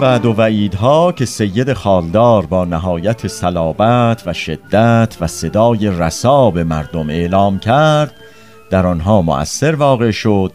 وعد 0.00 0.26
و 0.26 0.32
وعیدها 0.32 1.12
که 1.12 1.24
سید 1.24 1.72
خالدار 1.72 2.46
با 2.46 2.64
نهایت 2.64 3.26
صلابت 3.26 4.22
و 4.26 4.32
شدت 4.32 5.16
و 5.20 5.26
صدای 5.26 5.90
رسا 5.90 6.50
به 6.50 6.64
مردم 6.64 7.10
اعلام 7.10 7.58
کرد 7.58 8.14
در 8.70 8.86
آنها 8.86 9.22
مؤثر 9.22 9.74
واقع 9.74 10.10
شد 10.10 10.52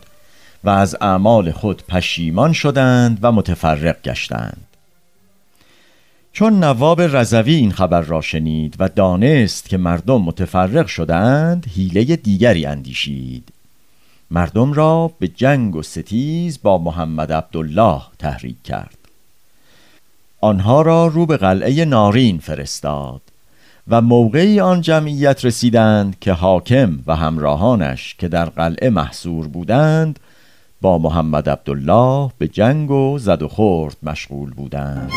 و 0.63 0.69
از 0.69 0.97
اعمال 1.01 1.51
خود 1.51 1.83
پشیمان 1.87 2.53
شدند 2.53 3.19
و 3.21 3.31
متفرق 3.31 4.01
گشتند. 4.01 4.67
چون 6.33 6.63
نواب 6.63 7.01
رضوی 7.01 7.55
این 7.55 7.71
خبر 7.71 8.01
را 8.01 8.21
شنید 8.21 8.75
و 8.79 8.89
دانست 8.89 9.69
که 9.69 9.77
مردم 9.77 10.21
متفرق 10.21 10.87
شدند 10.87 11.65
حیله 11.75 12.15
دیگری 12.15 12.65
اندیشید. 12.65 13.49
مردم 14.31 14.73
را 14.73 15.11
به 15.19 15.27
جنگ 15.27 15.75
و 15.75 15.83
ستیز 15.83 16.59
با 16.61 16.77
محمد 16.77 17.31
عبدالله 17.31 18.01
تحریک 18.19 18.63
کرد. 18.63 18.98
آنها 20.41 20.81
را 20.81 21.07
رو 21.07 21.25
به 21.25 21.37
قلعه 21.37 21.85
نارین 21.85 22.39
فرستاد 22.39 23.21
و 23.87 24.01
موقعی 24.01 24.59
آن 24.59 24.81
جمعیت 24.81 25.45
رسیدند 25.45 26.19
که 26.19 26.33
حاکم 26.33 26.99
و 27.07 27.15
همراهانش 27.15 28.15
که 28.19 28.27
در 28.27 28.45
قلعه 28.45 28.89
محصور 28.89 29.47
بودند 29.47 30.19
با 30.81 30.97
محمد 30.97 31.49
عبدالله 31.49 32.31
به 32.37 32.47
جنگ 32.47 32.91
و 32.91 33.19
زد 33.19 33.41
و 33.41 33.47
خورد 33.47 33.97
مشغول 34.03 34.51
بودند. 34.51 35.11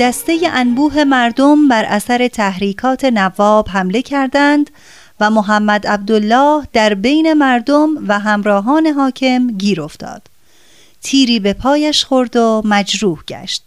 دسته 0.00 0.38
انبوه 0.52 1.04
مردم 1.04 1.68
بر 1.68 1.84
اثر 1.84 2.28
تحریکات 2.28 3.04
نواب 3.04 3.68
حمله 3.68 4.02
کردند 4.02 4.70
و 5.20 5.30
محمد 5.30 5.86
عبدالله 5.86 6.68
در 6.72 6.94
بین 6.94 7.32
مردم 7.32 8.08
و 8.08 8.18
همراهان 8.18 8.86
حاکم 8.86 9.50
گیر 9.50 9.82
افتاد. 9.82 10.22
تیری 11.02 11.40
به 11.40 11.52
پایش 11.52 12.04
خورد 12.04 12.36
و 12.36 12.62
مجروح 12.64 13.22
گشت. 13.28 13.62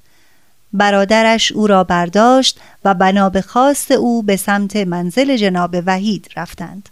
برادرش 0.73 1.51
او 1.51 1.67
را 1.67 1.83
برداشت 1.83 2.59
و 2.85 2.93
بنا 2.93 3.29
به 3.29 3.41
خواست 3.41 3.91
او 3.91 4.23
به 4.23 4.35
سمت 4.35 4.75
منزل 4.75 5.37
جناب 5.37 5.75
وحید 5.85 6.27
رفتند. 6.35 6.89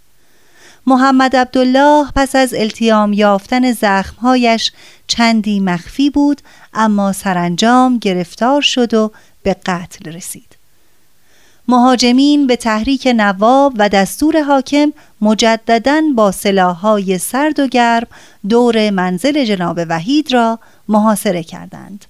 محمد 0.88 1.36
عبدالله 1.36 2.12
پس 2.16 2.36
از 2.36 2.54
التیام 2.54 3.14
یافتن 3.14 3.72
زخمهایش 3.72 4.72
چندی 5.08 5.60
مخفی 5.60 6.10
بود 6.10 6.42
اما 6.74 7.14
سرانجام 7.14 7.98
گرفتار 7.98 8.62
شد 8.62 8.94
و 8.94 9.12
به 9.44 9.56
قتل 9.66 10.12
رسید. 10.12 10.57
مهاجمین 11.68 12.48
به 12.48 12.56
تحریک 12.56 13.08
نواب 13.16 13.74
و 13.78 13.90
دستور 13.90 14.42
حاکم 14.42 14.94
مجددا 15.22 16.02
با 16.16 16.32
سلاحهای 16.32 17.18
سرد 17.18 17.60
و 17.60 17.68
گرم 17.68 18.08
دور 18.50 18.90
منزل 18.90 19.46
جناب 19.46 19.80
وحید 19.90 20.34
را 20.34 20.60
محاصره 20.88 21.44
کردند. 21.44 22.06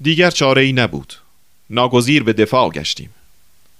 دیگر 0.00 0.30
چاره 0.30 0.62
ای 0.62 0.72
نبود. 0.72 1.14
ناگزیر 1.70 2.22
به 2.22 2.32
دفاع 2.32 2.68
گشتیم 2.68 3.10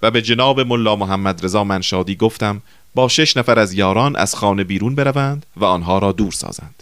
و 0.02 0.10
به 0.10 0.22
جناب 0.22 0.60
ملا 0.60 0.96
محمد 0.96 1.44
رضا 1.44 1.64
منشادی 1.64 2.16
گفتم 2.16 2.62
با 2.94 3.08
شش 3.08 3.36
نفر 3.36 3.58
از 3.58 3.72
یاران 3.72 4.16
از 4.16 4.34
خانه 4.34 4.64
بیرون 4.64 4.94
بروند 4.94 5.46
و 5.56 5.64
آنها 5.64 5.98
را 5.98 6.12
دور 6.12 6.32
سازند. 6.32 6.81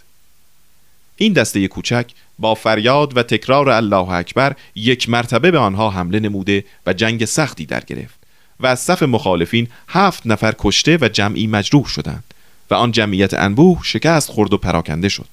این 1.21 1.33
دسته 1.33 1.67
کوچک 1.67 2.11
با 2.39 2.55
فریاد 2.55 3.17
و 3.17 3.23
تکرار 3.23 3.69
الله 3.69 4.09
اکبر 4.09 4.55
یک 4.75 5.09
مرتبه 5.09 5.51
به 5.51 5.57
آنها 5.57 5.89
حمله 5.89 6.19
نموده 6.19 6.63
و 6.85 6.93
جنگ 6.93 7.25
سختی 7.25 7.65
در 7.65 7.79
گرفت 7.79 8.19
و 8.59 8.67
از 8.67 8.79
صف 8.79 9.03
مخالفین 9.03 9.67
هفت 9.87 10.27
نفر 10.27 10.55
کشته 10.59 10.97
و 11.01 11.09
جمعی 11.13 11.47
مجروح 11.47 11.87
شدند 11.87 12.23
و 12.71 12.73
آن 12.73 12.91
جمعیت 12.91 13.33
انبوه 13.33 13.79
شکست 13.83 14.29
خورد 14.29 14.53
و 14.53 14.57
پراکنده 14.57 15.09
شد. 15.09 15.27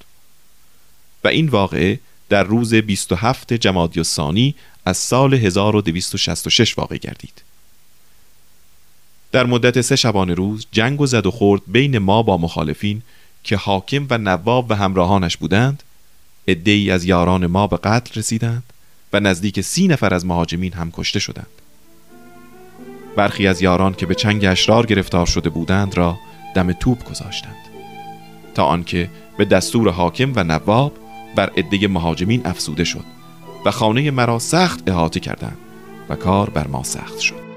و 1.24 1.28
این 1.28 1.48
واقعه 1.48 2.00
در 2.28 2.44
روز 2.44 2.74
27 2.74 3.52
جمادی 3.52 4.00
الثانی 4.00 4.54
از 4.84 4.96
سال 4.96 5.34
1266 5.34 6.78
واقع 6.78 6.96
گردید. 6.96 7.42
در 9.32 9.46
مدت 9.46 9.80
سه 9.80 9.96
شبانه 9.96 10.34
روز 10.34 10.66
جنگ 10.72 11.00
و 11.00 11.06
زد 11.06 11.26
و 11.26 11.30
خورد 11.30 11.62
بین 11.66 11.98
ما 11.98 12.22
با 12.22 12.36
مخالفین 12.36 13.02
که 13.48 13.56
حاکم 13.56 14.06
و 14.10 14.18
نواب 14.18 14.70
و 14.70 14.74
همراهانش 14.74 15.36
بودند 15.36 15.82
ای 16.46 16.90
از 16.90 17.04
یاران 17.04 17.46
ما 17.46 17.66
به 17.66 17.76
قتل 17.76 18.20
رسیدند 18.20 18.62
و 19.12 19.20
نزدیک 19.20 19.60
سی 19.60 19.88
نفر 19.88 20.14
از 20.14 20.26
مهاجمین 20.26 20.72
هم 20.72 20.90
کشته 20.90 21.18
شدند. 21.18 21.46
برخی 23.16 23.46
از 23.46 23.62
یاران 23.62 23.94
که 23.94 24.06
به 24.06 24.14
چنگ 24.14 24.44
اشرار 24.44 24.86
گرفتار 24.86 25.26
شده 25.26 25.50
بودند 25.50 25.96
را 25.96 26.18
دم 26.54 26.72
توپ 26.72 27.04
گذاشتند 27.04 27.56
تا 28.54 28.64
آنکه 28.64 29.10
به 29.38 29.44
دستور 29.44 29.90
حاکم 29.90 30.32
و 30.36 30.44
نواب 30.44 30.92
بر 31.36 31.50
عده 31.56 31.88
مهاجمین 31.88 32.46
افسوده 32.46 32.84
شد 32.84 33.04
و 33.64 33.70
خانه 33.70 34.10
مرا 34.10 34.38
سخت 34.38 34.88
احاطه 34.88 35.20
کردند 35.20 35.58
و 36.08 36.16
کار 36.16 36.50
بر 36.50 36.66
ما 36.66 36.82
سخت 36.82 37.18
شد. 37.18 37.47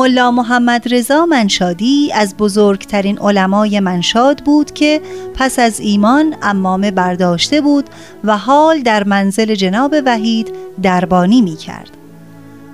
ملا 0.00 0.30
محمد 0.30 0.94
رضا 0.94 1.26
منشادی 1.26 2.12
از 2.12 2.36
بزرگترین 2.36 3.18
علمای 3.18 3.80
منشاد 3.80 4.44
بود 4.44 4.70
که 4.70 5.00
پس 5.34 5.58
از 5.58 5.80
ایمان 5.80 6.34
امامه 6.42 6.90
برداشته 6.90 7.60
بود 7.60 7.84
و 8.24 8.38
حال 8.38 8.82
در 8.82 9.04
منزل 9.04 9.54
جناب 9.54 9.94
وحید 10.06 10.48
دربانی 10.82 11.40
می 11.40 11.56
کرد. 11.56 11.90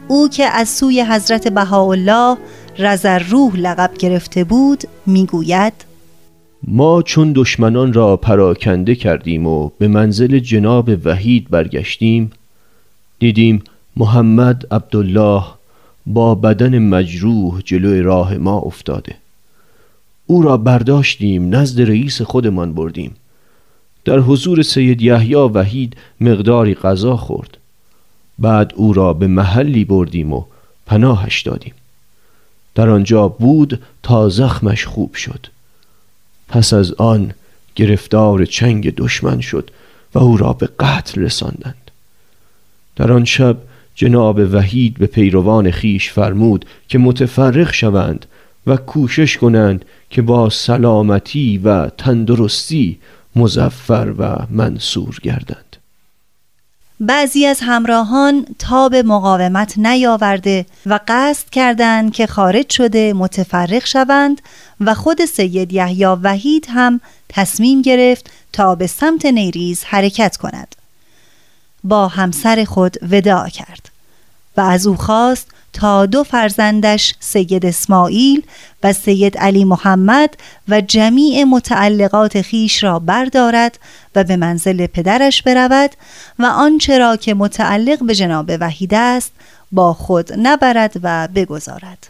او 0.09 0.29
که 0.29 0.45
از 0.45 0.69
سوی 0.69 1.03
حضرت 1.03 1.49
بهاءالله 1.49 2.37
رزر 2.79 3.19
روح 3.19 3.57
لقب 3.57 3.91
گرفته 3.99 4.45
بود 4.45 4.85
می‌گوید 5.07 5.73
ما 6.63 7.03
چون 7.03 7.33
دشمنان 7.33 7.93
را 7.93 8.17
پراکنده 8.17 8.95
کردیم 8.95 9.47
و 9.47 9.71
به 9.79 9.89
منزل 9.89 10.39
جناب 10.39 10.91
وحید 11.05 11.51
برگشتیم 11.51 12.31
دیدیم 13.19 13.63
محمد 13.97 14.67
عبدالله 14.71 15.56
با 16.07 16.35
بدن 16.35 16.79
مجروح 16.79 17.61
جلوی 17.65 18.01
راه 18.01 18.35
ما 18.35 18.59
افتاده. 18.59 19.15
او 20.27 20.43
را 20.43 20.57
برداشتیم 20.57 21.55
نزد 21.55 21.81
رئیس 21.81 22.23
خودمان 22.23 22.75
بردیم. 22.75 23.17
در 24.05 24.19
حضور 24.19 24.63
سید 24.63 25.03
یحیی 25.03 25.35
وحید 25.35 25.97
مقداری 26.21 26.75
غذا 26.75 27.17
خورد. 27.17 27.59
بعد 28.39 28.73
او 28.77 28.93
را 28.93 29.13
به 29.13 29.27
محلی 29.27 29.85
بردیم 29.85 30.33
و 30.33 30.45
پناهش 30.87 31.43
دادیم. 31.43 31.75
در 32.75 32.91
آنجا 32.91 33.29
بود 33.29 33.83
تا 34.03 34.29
زخمش 34.29 34.87
خوب 34.87 35.15
شد. 35.15 35.47
پس 36.49 36.73
از 36.73 36.93
آن 36.93 37.33
گرفتار 37.75 38.45
چنگ 38.45 38.95
دشمن 38.95 39.41
شد 39.41 39.71
و 40.15 40.19
او 40.19 40.37
را 40.37 40.53
به 40.53 40.69
قتل 40.79 41.21
رساندند. 41.21 41.91
در 42.97 43.13
آن 43.13 43.25
شب 43.25 43.57
جناب 43.97 44.41
وحید 44.53 44.99
به 44.99 45.07
پیروان 45.07 45.71
خیش 45.71 46.13
فرمود 46.13 46.65
که 46.89 46.99
متفرق 46.99 47.73
شوند 47.73 48.27
و 48.67 48.77
کوشش 48.77 49.37
کنند 49.37 49.85
که 50.11 50.23
با 50.23 50.51
سلامتی 50.51 51.59
و 51.59 51.89
تندرستی 51.89 52.99
مزفر 53.37 54.15
و 54.19 54.37
منصور 54.51 55.19
گردند. 55.23 55.77
بعضی 57.01 57.47
از 57.47 57.59
همراهان 57.63 58.47
تاب 58.59 58.95
مقاومت 58.95 59.79
نیاورده 59.79 60.67
و 60.87 61.01
قصد 61.09 61.51
کردند 61.51 62.13
که 62.13 62.27
خارج 62.27 62.71
شده 62.71 63.13
متفرق 63.13 63.87
شوند 63.87 64.43
و 64.81 64.95
خود 64.95 65.25
سید 65.25 65.73
یحیی 65.73 66.05
وحید 66.05 66.67
هم 66.71 67.01
تصمیم 67.29 67.83
گرفت 67.83 68.31
تا 68.53 68.75
به 68.75 68.87
سمت 68.87 69.27
نیریز 69.27 69.85
حرکت 69.85 70.37
کند. 70.37 70.75
با 71.89 72.09
همسر 72.09 72.65
خود 72.65 72.97
وداع 73.11 73.49
کرد 73.49 73.91
و 74.57 74.61
از 74.61 74.87
او 74.87 74.97
خواست 74.97 75.51
تا 75.73 76.07
دو 76.07 76.25
فرزندش 76.25 77.15
سید 77.21 77.67
اسماعیل 77.67 78.43
و 78.83 78.93
سید 78.93 79.39
علی 79.39 79.65
محمد 79.65 80.37
و 80.69 80.81
جمیع 80.81 81.45
متعلقات 81.45 82.43
خیش 82.43 82.85
را 82.85 82.99
بردارد 82.99 83.79
و 84.15 84.25
به 84.25 84.37
منزل 84.37 84.87
پدرش 84.87 85.43
برود 85.43 85.91
و 86.39 86.45
آنچه 86.45 86.99
را 86.99 87.17
که 87.17 87.35
متعلق 87.35 88.05
به 88.05 88.15
جناب 88.15 88.51
وحید 88.61 88.95
است 88.95 89.33
با 89.73 89.95
خود 89.95 90.33
نبرد 90.39 90.93
و 91.03 91.29
بگذارد. 91.35 92.09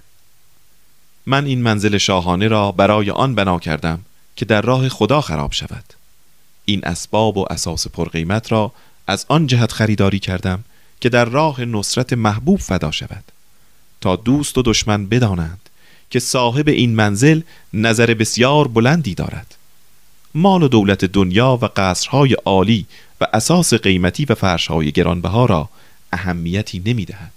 من 1.27 1.45
این 1.47 1.63
منزل 1.63 1.99
شاهانه 1.99 2.49
را 2.49 2.73
برای 2.73 3.11
آن 3.11 3.35
بنا 3.35 3.59
کردم 3.59 4.01
که 4.37 4.45
در 4.45 4.61
راه 4.61 4.89
خدا 4.89 5.21
خراب 5.21 5.53
شود. 5.53 5.85
این 6.65 6.85
اسباب 6.85 7.37
و 7.37 7.47
اساس 7.51 7.89
پرقیمت 7.89 8.53
را 8.53 8.73
از 9.07 9.27
آن 9.29 9.47
جهت 9.47 9.73
خریداری 9.73 10.19
کردم 10.19 10.65
که 11.01 11.09
در 11.09 11.25
راه 11.25 11.65
نصرت 11.65 12.13
محبوب 12.13 12.61
فدا 12.61 12.91
شود. 12.91 13.25
تا 14.01 14.17
دوست 14.17 14.59
و 14.59 14.63
دشمن 14.63 15.07
بدانند 15.07 15.61
که 16.11 16.19
صاحب 16.21 16.69
این 16.69 16.95
منزل 16.95 17.41
نظر 17.73 18.15
بسیار 18.15 18.69
بلندی 18.69 19.15
دارد. 19.15 19.55
مال 20.35 20.63
و 20.63 20.69
دولت 20.69 21.05
دنیا 21.05 21.59
و 21.63 21.69
قصرهای 21.77 22.33
عالی 22.33 22.87
و 23.21 23.27
اساس 23.33 23.75
قیمتی 23.75 24.25
و 24.25 24.35
فرشهای 24.35 24.93
گرانبها 24.93 25.47
را 25.47 25.69
اهمیتی 26.13 26.83
نمی 26.87 27.05
دهد. 27.05 27.33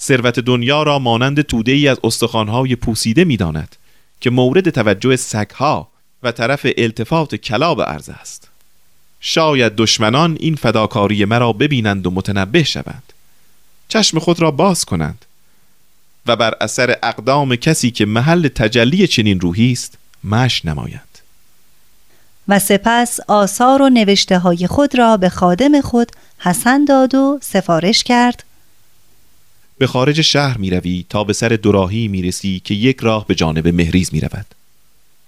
ثروت 0.00 0.40
دنیا 0.40 0.82
را 0.82 0.98
مانند 0.98 1.40
توده 1.40 1.72
ای 1.72 1.88
از 1.88 1.98
استخوانهای 2.04 2.76
پوسیده 2.76 3.24
می 3.24 3.36
داند 3.36 3.76
که 4.20 4.30
مورد 4.30 4.70
توجه 4.70 5.16
سگها 5.16 5.88
و 6.22 6.32
طرف 6.32 6.66
التفات 6.76 7.34
کلاب 7.34 7.80
ارز 7.80 8.08
است. 8.08 8.50
شاید 9.26 9.76
دشمنان 9.76 10.36
این 10.40 10.54
فداکاری 10.54 11.24
مرا 11.24 11.52
ببینند 11.52 12.06
و 12.06 12.10
متنبه 12.10 12.62
شوند. 12.62 13.12
چشم 13.88 14.18
خود 14.18 14.40
را 14.40 14.50
باز 14.50 14.84
کنند. 14.84 15.24
و 16.26 16.36
بر 16.36 16.54
اثر 16.60 16.96
اقدام 17.02 17.56
کسی 17.56 17.90
که 17.90 18.06
محل 18.06 18.48
تجلی 18.48 19.06
چنین 19.06 19.40
روحی 19.40 19.72
است 19.72 19.98
مش 20.24 20.64
نمایند 20.64 21.18
و 22.48 22.58
سپس 22.58 23.20
آثار 23.28 23.82
و 23.82 23.88
نوشته 23.88 24.38
های 24.38 24.66
خود 24.66 24.98
را 24.98 25.16
به 25.16 25.28
خادم 25.28 25.80
خود 25.80 26.12
حسن 26.38 26.84
داد 26.84 27.14
و 27.14 27.38
سفارش 27.42 28.04
کرد. 28.04 28.44
به 29.78 29.86
خارج 29.86 30.20
شهر 30.20 30.58
می 30.58 30.70
روی 30.70 31.04
تا 31.08 31.24
به 31.24 31.32
سر 31.32 31.48
دوراهی 31.48 32.08
می 32.08 32.22
رسی 32.22 32.60
که 32.64 32.74
یک 32.74 33.00
راه 33.00 33.26
به 33.26 33.34
جانب 33.34 33.68
مهریز 33.68 34.14
می 34.14 34.20
رود. 34.20 34.46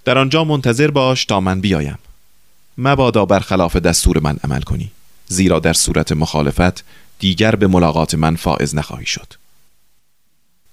در 0.05 0.19
آنجا 0.19 0.45
منتظر 0.45 0.91
باش 0.91 1.25
تا 1.25 1.41
من 1.41 1.61
بیایم. 1.61 1.99
مبادا 2.79 3.25
برخلاف 3.25 3.77
دستور 3.77 4.21
من 4.23 4.37
عمل 4.45 4.61
کنی 4.61 4.91
زیرا 5.29 5.59
در 5.59 5.73
صورت 5.73 6.13
مخالفت 6.13 6.85
دیگر 7.19 7.57
به 7.57 7.67
ملاقات 7.67 8.15
من 8.15 8.37
فائز 8.37 8.75
نخواهی 8.75 9.07
شد. 9.07 9.33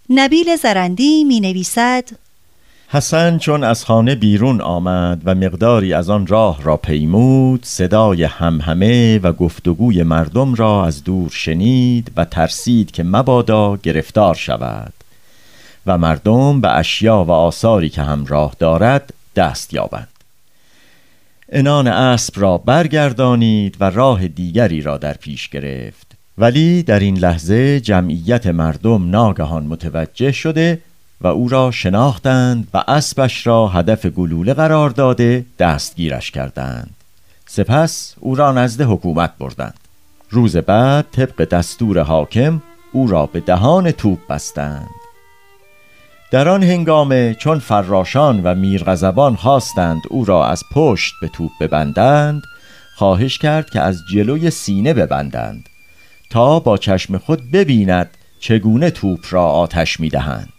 نبیل 0.09 0.55
زرندی 0.55 1.23
می 1.23 1.39
نویسد 1.39 2.09
حسن 2.87 3.37
چون 3.37 3.63
از 3.63 3.85
خانه 3.85 4.15
بیرون 4.15 4.61
آمد 4.61 5.21
و 5.25 5.35
مقداری 5.35 5.93
از 5.93 6.09
آن 6.09 6.27
راه 6.27 6.63
را 6.63 6.77
پیمود 6.77 7.65
صدای 7.65 8.23
همهمه 8.23 9.19
و 9.19 9.33
گفتگوی 9.33 10.03
مردم 10.03 10.55
را 10.55 10.85
از 10.85 11.03
دور 11.03 11.29
شنید 11.29 12.11
و 12.15 12.25
ترسید 12.25 12.91
که 12.91 13.03
مبادا 13.03 13.77
گرفتار 13.77 14.35
شود 14.35 14.93
و 15.85 15.97
مردم 15.97 16.61
به 16.61 16.71
اشیا 16.71 17.23
و 17.23 17.31
آثاری 17.31 17.89
که 17.89 18.01
همراه 18.01 18.55
دارد 18.59 19.13
دست 19.35 19.73
یابند. 19.73 20.12
انان 21.51 21.87
اسب 21.87 22.33
را 22.35 22.57
برگردانید 22.57 23.77
و 23.79 23.89
راه 23.89 24.27
دیگری 24.27 24.81
را 24.81 24.97
در 24.97 25.13
پیش 25.13 25.49
گرفت. 25.49 26.11
ولی 26.37 26.83
در 26.83 26.99
این 26.99 27.17
لحظه 27.17 27.79
جمعیت 27.79 28.47
مردم 28.47 29.09
ناگهان 29.09 29.63
متوجه 29.63 30.31
شده 30.31 30.79
و 31.21 31.27
او 31.27 31.49
را 31.49 31.71
شناختند 31.71 32.67
و 32.73 32.83
اسبش 32.87 33.47
را 33.47 33.67
هدف 33.67 34.05
گلوله 34.05 34.53
قرار 34.53 34.89
داده 34.89 35.45
دستگیرش 35.59 36.31
کردند. 36.31 36.95
سپس 37.45 38.15
او 38.19 38.35
را 38.35 38.51
نزد 38.51 38.81
حکومت 38.81 39.31
بردند. 39.39 39.79
روز 40.29 40.57
بعد 40.57 41.05
طبق 41.11 41.43
دستور 41.43 41.99
حاکم 41.99 42.61
او 42.91 43.07
را 43.07 43.25
به 43.25 43.39
دهان 43.39 43.91
توپ 43.91 44.19
بستند. 44.29 45.02
در 46.33 46.49
آن 46.49 46.63
هنگامه 46.63 47.35
چون 47.35 47.59
فراشان 47.59 48.43
و 48.43 48.55
میرغزبان 48.55 49.35
خواستند 49.35 50.01
او 50.09 50.25
را 50.25 50.47
از 50.47 50.63
پشت 50.71 51.13
به 51.21 51.27
توپ 51.27 51.51
ببندند 51.61 52.43
خواهش 52.95 53.37
کرد 53.37 53.69
که 53.69 53.81
از 53.81 54.01
جلوی 54.13 54.49
سینه 54.49 54.93
ببندند 54.93 55.69
تا 56.29 56.59
با 56.59 56.77
چشم 56.77 57.17
خود 57.17 57.51
ببیند 57.51 58.09
چگونه 58.39 58.89
توپ 58.89 59.19
را 59.29 59.45
آتش 59.45 59.99
می‌دهند. 59.99 60.52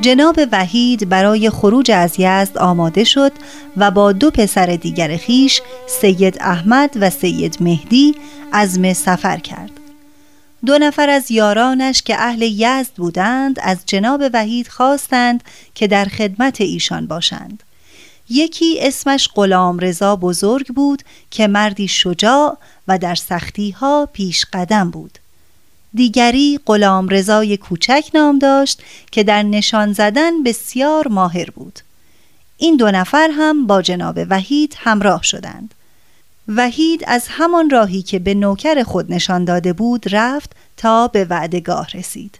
جناب 0.00 0.40
وحید 0.52 1.08
برای 1.08 1.50
خروج 1.50 1.90
از 1.90 2.14
یزد 2.18 2.58
آماده 2.58 3.04
شد 3.04 3.32
و 3.76 3.90
با 3.90 4.12
دو 4.12 4.30
پسر 4.30 4.66
دیگر 4.66 5.16
خیش 5.16 5.62
سید 5.86 6.38
احمد 6.40 6.96
و 7.00 7.10
سید 7.10 7.56
مهدی 7.60 8.14
عزم 8.52 8.92
سفر 8.92 9.38
کرد. 9.38 9.70
دو 10.66 10.78
نفر 10.78 11.10
از 11.10 11.30
یارانش 11.30 12.02
که 12.02 12.14
اهل 12.20 12.42
یزد 12.42 12.92
بودند 12.96 13.58
از 13.62 13.78
جناب 13.86 14.22
وحید 14.32 14.68
خواستند 14.68 15.44
که 15.74 15.86
در 15.86 16.04
خدمت 16.04 16.60
ایشان 16.60 17.06
باشند. 17.06 17.62
یکی 18.30 18.78
اسمش 18.80 19.28
غلام 19.34 19.78
رضا 19.78 20.16
بزرگ 20.16 20.66
بود 20.66 21.02
که 21.30 21.46
مردی 21.46 21.88
شجاع 21.88 22.58
و 22.88 22.98
در 22.98 23.14
سختی 23.14 23.70
ها 23.70 24.08
پیش 24.12 24.46
قدم 24.52 24.90
بود. 24.90 25.18
دیگری 25.94 26.60
غلام 26.66 27.08
رضای 27.08 27.56
کوچک 27.56 28.10
نام 28.14 28.38
داشت 28.38 28.82
که 29.10 29.24
در 29.24 29.42
نشان 29.42 29.92
زدن 29.92 30.42
بسیار 30.42 31.08
ماهر 31.08 31.50
بود. 31.50 31.78
این 32.56 32.76
دو 32.76 32.90
نفر 32.90 33.28
هم 33.32 33.66
با 33.66 33.82
جناب 33.82 34.18
وحید 34.30 34.74
همراه 34.78 35.22
شدند. 35.22 35.74
وحید 36.48 37.04
از 37.06 37.24
همان 37.28 37.70
راهی 37.70 38.02
که 38.02 38.18
به 38.18 38.34
نوکر 38.34 38.82
خود 38.82 39.12
نشان 39.12 39.44
داده 39.44 39.72
بود 39.72 40.14
رفت 40.14 40.50
تا 40.76 41.08
به 41.08 41.24
وعدگاه 41.24 41.88
رسید 41.94 42.38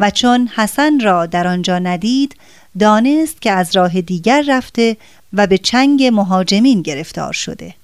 و 0.00 0.10
چون 0.10 0.46
حسن 0.46 1.00
را 1.00 1.26
در 1.26 1.46
آنجا 1.46 1.78
ندید 1.78 2.36
دانست 2.78 3.42
که 3.42 3.52
از 3.52 3.76
راه 3.76 4.00
دیگر 4.00 4.44
رفته 4.48 4.96
و 5.32 5.46
به 5.46 5.58
چنگ 5.58 6.04
مهاجمین 6.04 6.82
گرفتار 6.82 7.32
شده. 7.32 7.74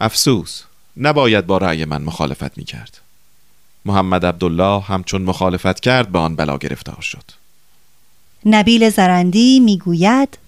افسوس 0.00 0.62
نباید 0.96 1.46
با 1.46 1.58
رأی 1.58 1.84
من 1.84 2.02
مخالفت 2.02 2.58
می 2.58 2.64
کرد 2.64 3.00
محمد 3.84 4.26
عبدالله 4.26 4.80
همچون 4.80 5.22
مخالفت 5.22 5.80
کرد 5.80 6.08
به 6.12 6.18
آن 6.18 6.36
بلا 6.36 6.58
گرفتار 6.58 7.00
شد. 7.00 7.22
نبیل 8.46 8.90
زرندی 8.90 9.60
می‌گوید 9.60 10.38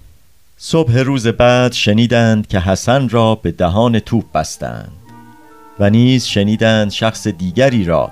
صبح 0.59 0.99
روز 0.99 1.27
بعد 1.27 1.73
شنیدند 1.73 2.47
که 2.47 2.61
حسن 2.61 3.09
را 3.09 3.35
به 3.35 3.51
دهان 3.51 3.99
توپ 3.99 4.33
بستند 4.33 4.93
و 5.79 5.91
نیز 5.91 6.25
شنیدند 6.25 6.91
شخص 6.91 7.27
دیگری 7.27 7.85
را 7.85 8.11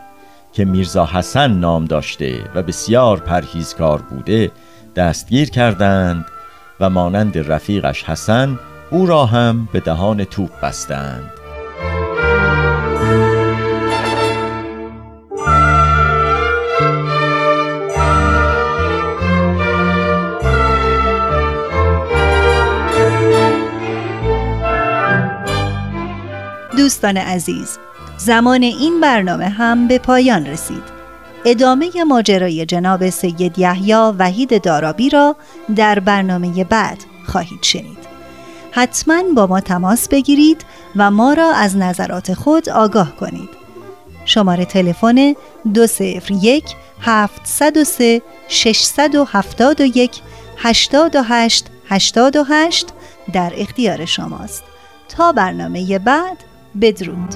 که 0.53 0.65
میرزا 0.65 1.07
حسن 1.07 1.51
نام 1.51 1.85
داشته 1.85 2.51
و 2.55 2.63
بسیار 2.63 3.21
پرهیزکار 3.21 4.03
بوده 4.03 4.51
دستگیر 4.97 5.51
کردند 5.51 6.27
و 6.81 6.91
مانند 6.91 7.53
رفیقش 7.53 8.03
حسن 8.03 8.59
او 8.91 9.07
را 9.07 9.27
هم 9.27 9.69
به 9.73 9.81
دهان 9.81 10.25
توپ 10.25 10.61
بستند. 10.61 11.44
دوستان 26.85 27.17
عزیز 27.17 27.79
زمان 28.17 28.63
این 28.63 29.01
برنامه 29.01 29.49
هم 29.49 29.89
به 29.89 29.99
پایان 29.99 30.47
رسید. 30.47 30.83
ادامه 31.45 31.91
ماجرای 32.07 32.67
جناب 32.67 33.11
سید 33.11 33.59
یحیی 33.59 33.95
وحید 33.95 34.63
دارابی 34.63 35.11
را 35.11 35.37
در 35.77 35.99
برنامه 35.99 36.65
بعد 36.65 36.99
خواهید 37.27 37.63
شنید. 37.63 37.99
حتما 38.71 39.23
با 39.37 39.47
ما 39.47 39.61
تماس 39.61 40.09
بگیرید 40.09 40.65
و 40.97 41.11
ما 41.11 41.33
را 41.33 41.53
از 41.53 41.77
نظرات 41.77 42.35
خود 42.35 42.69
آگاه 42.69 43.17
کنید. 43.17 43.51
شماره 44.25 44.65
تلفن 44.65 45.35
201 45.75 46.65
703 47.01 48.23
671 48.49 50.21
828 50.57 51.67
828 51.89 52.87
در 53.33 53.53
اختیار 53.57 54.05
شماست. 54.05 54.65
تا 55.09 55.33
برنامه 55.33 55.99
بعد 55.99 56.54
بدرود. 56.81 57.35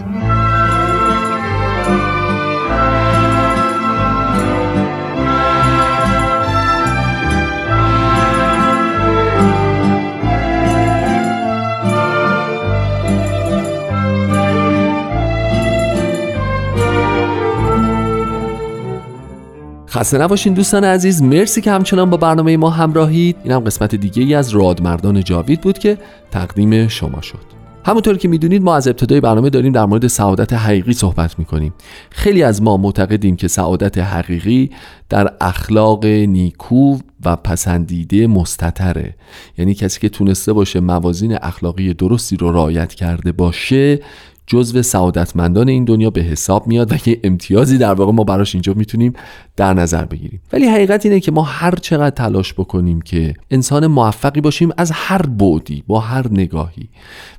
خسته 19.89 20.19
نباشین 20.19 20.55
دوستان 20.55 20.85
عزیز. 20.85 21.23
مرسی 21.23 21.61
که 21.61 21.71
همچنان 21.71 22.11
با 22.11 22.17
برنامه 22.17 22.57
ما 22.57 22.71
همراهید. 22.71 23.37
اینم 23.45 23.61
قسمت 23.61 23.95
دیگه 23.95 24.23
ای 24.23 24.35
از 24.35 24.49
رادمردان 24.49 25.25
جاوید 25.25 25.61
بود 25.61 25.79
که 25.79 25.99
تقدیم 26.31 26.89
شما 26.89 27.21
شد. 27.21 27.58
همونطور 27.85 28.17
که 28.17 28.29
می‌دونید 28.29 28.63
ما 28.63 28.77
از 28.77 28.89
ابتدای 28.89 29.21
برنامه 29.21 29.51
داریم 29.51 29.73
در 29.73 29.85
مورد 29.85 30.07
سعادت 30.07 30.53
حقیقی 30.53 30.93
صحبت 30.93 31.39
می‌کنیم. 31.39 31.75
خیلی 32.11 32.43
از 32.43 32.63
ما 32.63 32.77
معتقدیم 32.77 33.37
که 33.37 33.49
سعادت 33.49 33.99
حقیقی 33.99 34.71
در 35.09 35.33
اخلاق 35.41 36.07
نیکو 36.07 36.99
و 37.25 37.37
پسندیده 37.37 38.27
مستطره. 38.27 39.15
یعنی 39.59 39.75
کسی 39.75 40.01
که 40.01 40.09
تونسته 40.09 40.53
باشه 40.53 40.81
موازین 40.81 41.39
اخلاقی 41.43 41.95
درستی 41.95 42.37
رو 42.37 42.53
رعایت 42.53 42.95
کرده 42.95 43.33
باشه 43.33 44.01
جزو 44.49 44.83
سعادتمندان 44.83 45.69
این 45.69 45.85
دنیا 45.85 46.11
به 46.11 46.21
حساب 46.21 46.67
میاد 46.67 46.93
و 46.93 47.09
یه 47.09 47.21
امتیازی 47.25 47.79
در 47.79 47.93
واقع 47.93 48.13
ما 48.13 48.25
براش 48.25 48.55
اینجا 48.55 48.75
می‌تونیم 48.75 49.13
در 49.57 49.75
نظر 49.75 50.05
بگیریم. 50.05 50.41
ولی 50.53 50.67
حقیقت 50.67 51.07
اینه 51.07 51.21
که 51.21 51.33
ما 51.33 51.43
هر 51.43 51.75
چقدر 51.75 52.11
تلاش 52.11 52.55
بکنیم 52.55 53.01
که 53.01 53.35
انسان 53.51 53.87
موفقی 53.87 54.41
باشیم 54.41 54.71
از 54.77 54.91
هر 54.91 55.23
بعدی 55.23 55.85
با 55.87 56.01
هر 56.01 56.29
نگاهی. 56.31 56.89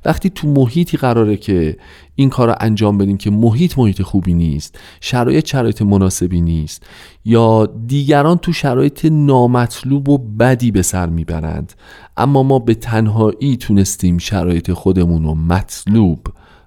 وقتی 0.04 0.30
تو 0.30 0.48
محیطی 0.48 0.96
قراره 0.96 1.36
که 1.36 1.76
این 2.14 2.30
کار 2.30 2.48
رو 2.48 2.54
انجام 2.60 2.98
بدیم 2.98 3.16
که 3.16 3.30
محیط 3.30 3.78
محیط 3.78 4.02
خوبی 4.02 4.34
نیست 4.34 4.78
شرایط 5.00 5.46
شرایط 5.46 5.82
مناسبی 5.82 6.40
نیست 6.40 6.82
یا 7.24 7.66
دیگران 7.86 8.38
تو 8.38 8.52
شرایط 8.52 9.04
نامطلوب 9.04 10.08
و 10.08 10.18
بدی 10.18 10.70
به 10.70 10.82
سر 10.82 11.06
می‌برند 11.06 11.72
اما 12.16 12.42
ما 12.42 12.58
به 12.58 12.74
تنهایی 12.74 13.56
تونستیم 13.56 14.18
شرایط 14.18 14.72
خودمون 14.72 15.24
رو 15.24 15.34
مطلوب 15.34 16.18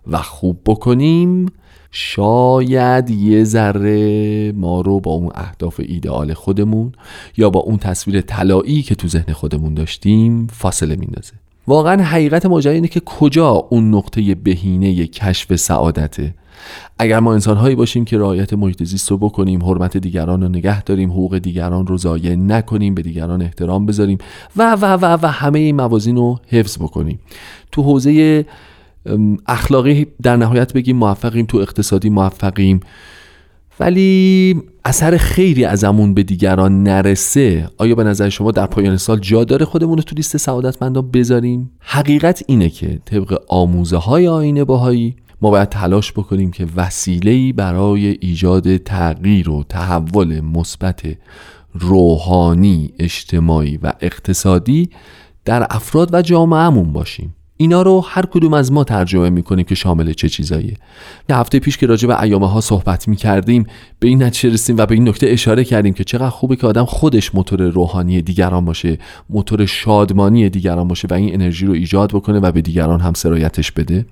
و 0.07 0.17
خوب 0.17 0.59
بکنیم. 0.65 1.45
شاید 1.95 3.09
یه 3.09 3.43
ذره 3.43 4.51
ما 4.51 4.81
رو 4.81 4.99
با 4.99 5.11
اون 5.11 5.31
اهداف 5.35 5.79
ایدئال 5.79 6.33
خودمون 6.33 6.91
یا 7.37 7.49
با 7.49 7.59
اون 7.59 7.77
تصویر 7.77 8.21
طلایی 8.21 8.81
که 8.81 8.95
تو 8.95 9.07
ذهن 9.07 9.33
خودمون 9.33 9.73
داشتیم 9.73 10.47
فاصله 10.47 10.95
میندازه. 10.95 11.33
واقعا 11.67 12.03
حقیقت 12.03 12.45
ماجرا 12.45 12.73
اینه 12.73 12.87
که 12.87 12.99
کجا 12.99 13.49
اون 13.49 13.93
نقطه 13.93 14.35
بهینه 14.35 15.07
کشف 15.07 15.55
سعادته. 15.55 16.33
اگر 16.99 17.19
ما 17.19 17.33
انسانهایی 17.33 17.75
باشیم 17.75 18.05
که 18.05 18.17
رعایت 18.17 18.53
محیط 18.53 18.83
زیست 18.83 19.11
رو 19.11 19.17
بکنیم 19.17 19.63
حرمت 19.63 19.97
دیگران 19.97 20.41
رو 20.41 20.49
نگه 20.49 20.83
داریم 20.83 21.11
حقوق 21.11 21.37
دیگران 21.37 21.87
رو 21.87 21.97
ضایع 21.97 22.35
نکنیم 22.35 22.95
به 22.95 23.01
دیگران 23.01 23.41
احترام 23.41 23.85
بذاریم 23.85 24.17
و 24.57 24.75
و 24.75 24.85
و 24.85 25.17
و 25.21 25.27
همه 25.27 25.59
این 25.59 25.75
موازین 25.75 26.15
رو 26.15 26.39
حفظ 26.47 26.77
بکنیم. 26.77 27.19
تو 27.71 27.81
حوزه 27.81 28.45
اخلاقی 29.47 30.07
در 30.21 30.35
نهایت 30.35 30.73
بگیم 30.73 30.97
موفقیم 30.97 31.45
تو 31.45 31.57
اقتصادی 31.57 32.09
موفقیم. 32.09 32.79
ولی 33.79 34.55
اثر 34.85 35.17
خیری 35.17 35.65
ازمون 35.65 36.13
به 36.13 36.23
دیگران 36.23 36.83
نرسه. 36.83 37.69
آیا 37.77 37.95
به 37.95 38.03
نظر 38.03 38.29
شما 38.29 38.51
در 38.51 38.65
پایان 38.65 38.97
سال 38.97 39.19
جا 39.19 39.43
داره 39.43 39.65
خودمون 39.65 39.97
رو 39.97 40.03
تو 40.03 40.15
لیست 40.15 40.37
سعادتمندان 40.37 41.11
بذاریم؟ 41.11 41.71
حقیقت 41.79 42.43
اینه 42.47 42.69
که 42.69 42.99
طبق 43.05 43.41
آموزه 43.47 43.97
های 43.97 44.27
آینه 44.27 44.63
باهایی 44.63 45.15
ما 45.41 45.49
باید 45.49 45.69
تلاش 45.69 46.11
بکنیم 46.11 46.51
که 46.51 46.67
وسیله‌ای 46.75 47.53
برای 47.53 48.07
ایجاد 48.07 48.77
تغییر 48.77 49.49
و 49.49 49.63
تحول 49.69 50.41
مثبت 50.41 51.01
روحانی 51.73 52.93
اجتماعی 52.99 53.77
و 53.77 53.93
اقتصادی 54.01 54.89
در 55.45 55.67
افراد 55.69 56.13
و 56.13 56.21
جامعهمون 56.21 56.93
باشیم. 56.93 57.35
اینا 57.63 57.81
رو 57.81 58.01
هر 58.01 58.25
کدوم 58.25 58.53
از 58.53 58.71
ما 58.71 58.83
ترجمه 58.83 59.29
می‌کنیم 59.29 59.65
که 59.65 59.75
شامل 59.75 60.13
چه 60.13 60.29
چیزاییه. 60.29 60.77
یه 61.29 61.35
هفته 61.35 61.59
پیش 61.59 61.77
که 61.77 61.87
راجع 61.87 62.07
به 62.07 62.21
ایامه 62.21 62.49
ها 62.49 62.61
صحبت 62.61 63.07
می‌کردیم 63.07 63.65
به 63.99 64.07
این 64.07 64.23
نتیجه 64.23 64.53
رسیدیم 64.53 64.77
و 64.77 64.85
به 64.85 64.95
این 64.95 65.07
نکته 65.07 65.27
اشاره 65.27 65.63
کردیم 65.63 65.93
که 65.93 66.03
چقدر 66.03 66.29
خوبه 66.29 66.55
که 66.55 66.67
آدم 66.67 66.85
خودش 66.85 67.35
موتور 67.35 67.61
روحانی 67.61 68.21
دیگران 68.21 68.65
باشه 68.65 68.97
موتور 69.29 69.65
شادمانی 69.65 70.49
دیگران 70.49 70.87
باشه 70.87 71.07
و 71.11 71.13
این 71.13 71.33
انرژی 71.33 71.65
رو 71.65 71.73
ایجاد 71.73 72.09
بکنه 72.13 72.39
و 72.39 72.51
به 72.51 72.61
دیگران 72.61 72.99
هم 72.99 73.13
سرایتش 73.13 73.71
بده. 73.71 74.05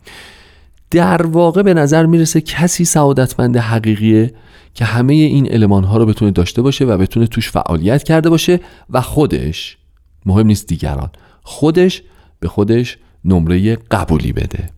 در 0.91 1.25
واقع 1.27 1.61
به 1.61 1.73
نظر 1.73 2.05
می‌رسه 2.05 2.41
کسی 2.41 2.85
سعادتمند 2.85 3.57
حقیقیه 3.57 4.33
که 4.73 4.85
همه 4.85 5.13
این 5.13 5.47
علمان 5.47 5.83
ها 5.83 5.97
رو 5.97 6.05
بتونه 6.05 6.31
داشته 6.31 6.61
باشه 6.61 6.85
و 6.85 6.97
بتونه 6.97 7.27
توش 7.27 7.51
فعالیت 7.51 8.03
کرده 8.03 8.29
باشه 8.29 8.59
و 8.89 9.01
خودش 9.01 9.77
مهم 10.25 10.47
نیست 10.47 10.67
دیگران 10.67 11.09
خودش 11.43 12.03
به 12.39 12.47
خودش 12.47 12.97
نمره 13.25 13.75
قبولی 13.75 14.33
بده. 14.33 14.69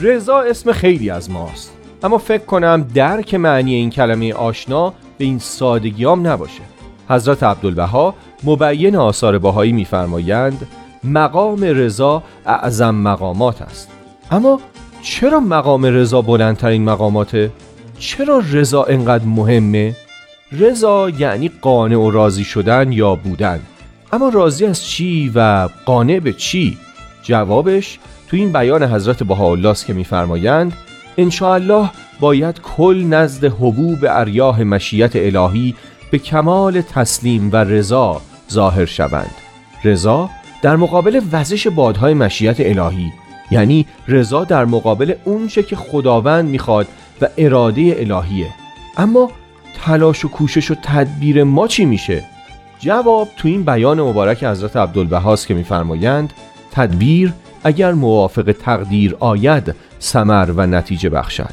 رضا 0.00 0.40
اسم 0.40 0.72
خیلی 0.72 1.10
از 1.10 1.30
ماست. 1.30 1.72
اما 2.02 2.18
فکر 2.18 2.44
کنم 2.44 2.88
درک 2.94 3.34
معنی 3.34 3.74
این 3.74 3.90
کلمه 3.90 4.32
آشنا 4.32 4.94
به 5.18 5.24
این 5.24 5.38
سادگیام 5.38 6.26
نباشه. 6.26 6.62
حضرت 7.08 7.42
عبدالبها 7.42 8.14
مبین 8.44 8.96
آثار 8.96 9.38
باهایی 9.38 9.72
میفرمایند 9.72 10.66
مقام 11.04 11.62
رضا 11.62 12.22
اعظم 12.46 12.94
مقامات 12.94 13.62
است. 13.62 13.88
اما 14.30 14.60
چرا 15.04 15.40
مقام 15.40 15.84
رضا 15.84 16.22
بلندترین 16.22 16.84
مقاماته؟ 16.84 17.50
چرا 17.98 18.42
رضا 18.52 18.84
انقدر 18.84 19.24
مهمه؟ 19.24 19.96
رضا 20.52 21.10
یعنی 21.10 21.50
قانع 21.60 21.96
و 21.96 22.10
راضی 22.10 22.44
شدن 22.44 22.92
یا 22.92 23.14
بودن 23.14 23.60
اما 24.12 24.28
راضی 24.28 24.66
از 24.66 24.84
چی 24.84 25.32
و 25.34 25.68
قانع 25.84 26.18
به 26.18 26.32
چی؟ 26.32 26.78
جوابش 27.22 27.98
تو 28.28 28.36
این 28.36 28.52
بیان 28.52 28.82
حضرت 28.82 29.22
بهاءالله 29.22 29.68
است 29.68 29.86
که 29.86 29.92
میفرمایند 29.92 30.72
الله 31.42 31.90
باید 32.20 32.60
کل 32.60 33.04
نزد 33.08 33.44
حبوب 33.44 33.98
اریاه 34.08 34.64
مشیت 34.64 35.12
الهی 35.16 35.74
به 36.10 36.18
کمال 36.18 36.80
تسلیم 36.80 37.50
و 37.52 37.56
رضا 37.56 38.20
ظاهر 38.52 38.84
شوند 38.84 39.34
رضا 39.84 40.30
در 40.62 40.76
مقابل 40.76 41.20
وزش 41.32 41.66
بادهای 41.66 42.14
مشیت 42.14 42.56
الهی 42.58 43.12
یعنی 43.50 43.86
رضا 44.08 44.44
در 44.44 44.64
مقابل 44.64 45.14
اونچه 45.24 45.62
که 45.62 45.76
خداوند 45.76 46.48
می‌خواد 46.48 46.86
و 47.20 47.28
اراده 47.38 47.96
الهیه. 47.98 48.48
اما 48.96 49.30
تلاش 49.84 50.24
و 50.24 50.28
کوشش 50.28 50.70
و 50.70 50.74
تدبیر 50.82 51.44
ما 51.44 51.68
چی 51.68 51.84
میشه؟ 51.84 52.24
جواب 52.78 53.28
تو 53.36 53.48
این 53.48 53.62
بیان 53.62 54.00
مبارک 54.00 54.44
حضرت 54.44 54.76
عبدالبهاست 54.76 55.46
که 55.46 55.54
میفرمایند 55.54 56.32
تدبیر 56.72 57.32
اگر 57.64 57.92
موافق 57.92 58.54
تقدیر 58.60 59.16
آید 59.20 59.74
سمر 59.98 60.50
و 60.56 60.66
نتیجه 60.66 61.08
بخشد. 61.08 61.52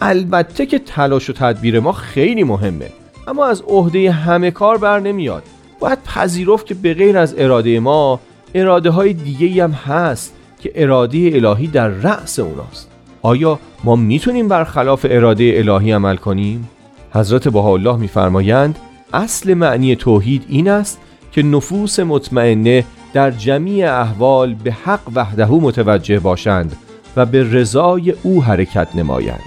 البته 0.00 0.66
که 0.66 0.78
تلاش 0.78 1.30
و 1.30 1.32
تدبیر 1.32 1.80
ما 1.80 1.92
خیلی 1.92 2.44
مهمه 2.44 2.90
اما 3.28 3.46
از 3.46 3.62
عهده 3.62 4.10
همه 4.10 4.50
کار 4.50 4.78
بر 4.78 5.00
نمیاد. 5.00 5.42
باید 5.80 6.02
پذیرفت 6.02 6.66
که 6.66 6.74
به 6.74 6.94
غیر 6.94 7.18
از 7.18 7.34
اراده 7.38 7.80
ما 7.80 8.20
اراده 8.54 8.90
های 8.90 9.12
دیگه 9.12 9.64
هم 9.64 9.70
هست. 9.70 10.34
که 10.60 10.72
اراده 10.74 11.30
الهی 11.34 11.66
در 11.66 11.88
رأس 11.88 12.38
اوناست 12.38 12.90
آیا 13.22 13.58
ما 13.84 13.96
می‌تونیم 13.96 14.48
برخلاف 14.48 15.06
اراده 15.08 15.52
الهی 15.56 15.92
عمل 15.92 16.16
کنیم؟ 16.16 16.68
حضرت 17.12 17.56
الله 17.56 17.96
میفرمایند 17.96 18.78
اصل 19.12 19.54
معنی 19.54 19.96
توحید 19.96 20.44
این 20.48 20.68
است 20.68 20.98
که 21.32 21.42
نفوس 21.42 22.00
مطمئنه 22.00 22.84
در 23.12 23.30
جمیع 23.30 24.00
احوال 24.00 24.54
به 24.54 24.72
حق 24.72 25.00
وحده 25.14 25.46
متوجه 25.50 26.18
باشند 26.18 26.76
و 27.16 27.26
به 27.26 27.52
رضای 27.52 28.14
او 28.22 28.44
حرکت 28.44 28.88
نمایند. 28.94 29.40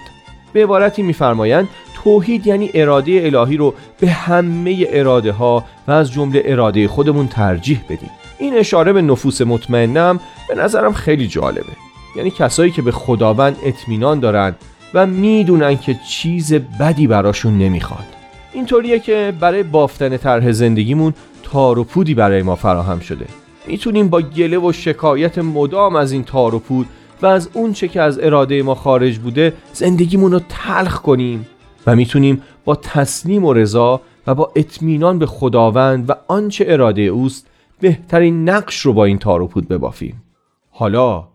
به 0.53 0.63
عبارتی 0.63 1.01
میفرمایند 1.01 1.67
توحید 2.03 2.47
یعنی 2.47 2.69
اراده 2.73 3.21
الهی 3.23 3.57
رو 3.57 3.73
به 3.99 4.09
همه 4.09 4.87
اراده 4.89 5.31
ها 5.31 5.65
و 5.87 5.91
از 5.91 6.11
جمله 6.11 6.41
اراده 6.45 6.87
خودمون 6.87 7.27
ترجیح 7.27 7.81
بدیم. 7.89 8.09
این 8.39 8.57
اشاره 8.57 8.93
به 8.93 9.01
نفوس 9.01 9.41
مطمئنم 9.41 10.19
به 10.51 10.57
نظرم 10.57 10.93
خیلی 10.93 11.27
جالبه. 11.27 11.73
یعنی 12.15 12.31
کسایی 12.31 12.71
که 12.71 12.81
به 12.81 12.91
خداوند 12.91 13.57
اطمینان 13.63 14.19
دارند 14.19 14.55
و 14.93 15.05
می‌دونن 15.05 15.77
که 15.77 15.99
چیز 16.09 16.53
بدی 16.53 17.07
براشون 17.07 17.57
نمی‌خواد. 17.57 18.05
اینطوریه 18.53 18.99
که 18.99 19.33
برای 19.39 19.63
بافتن 19.63 20.17
طرح 20.17 20.51
زندگیمون 20.51 21.13
تار 21.43 21.79
و 21.79 21.83
پودی 21.83 22.13
برای 22.13 22.41
ما 22.41 22.55
فراهم 22.55 22.99
شده. 22.99 23.25
می‌تونیم 23.67 24.09
با 24.09 24.21
گله 24.21 24.57
و 24.57 24.71
شکایت 24.71 25.37
مدام 25.37 25.95
از 25.95 26.11
این 26.11 26.23
تار 26.23 26.55
و 26.55 26.59
پود 26.59 26.87
و 27.21 27.25
از 27.25 27.49
اون 27.53 27.73
چه 27.73 27.87
که 27.87 28.01
از 28.01 28.19
اراده 28.19 28.63
ما 28.63 28.75
خارج 28.75 29.17
بوده 29.17 29.53
زندگیمون 29.73 30.31
رو 30.31 30.41
تلخ 30.49 31.01
کنیم 31.01 31.47
و 31.87 31.95
می‌تونیم 31.95 32.41
با 32.65 32.75
تسلیم 32.75 33.45
و 33.45 33.53
رضا 33.53 34.01
و 34.27 34.35
با 34.35 34.51
اطمینان 34.55 35.19
به 35.19 35.25
خداوند 35.25 36.09
و 36.09 36.13
آنچه 36.27 36.65
اراده 36.67 37.01
اوست 37.01 37.47
بهترین 37.81 38.49
نقش 38.49 38.79
رو 38.79 38.93
با 38.93 39.05
این 39.05 39.17
تار 39.17 39.41
و 39.41 39.47
پود 39.47 39.67
ببافیم. 39.67 40.23
حالا 40.71 41.27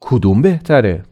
کدوم 0.00 0.42
بهتره؟ 0.42 1.02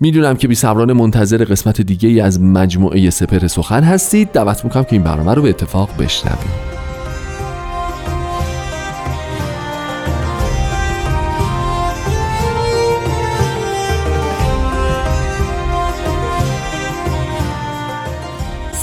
می‌دونم 0.00 0.36
که 0.36 0.48
بی 0.48 0.54
منتظر 0.92 1.44
قسمت 1.44 1.80
دیگه 1.80 2.08
ای 2.08 2.20
از 2.20 2.40
مجموعه 2.40 3.10
سپر 3.10 3.46
سخن 3.46 3.82
هستید 3.82 4.32
دعوت 4.32 4.64
می‌کنم 4.64 4.84
که 4.84 4.92
این 4.92 5.02
برنامه 5.02 5.34
رو 5.34 5.42
به 5.42 5.48
اتفاق 5.48 5.90
بشنویم 5.98 6.73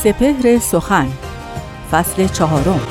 سپهر 0.04 0.60
سخن 0.60 1.08
فصل 1.92 2.28
چهارم. 2.28 2.82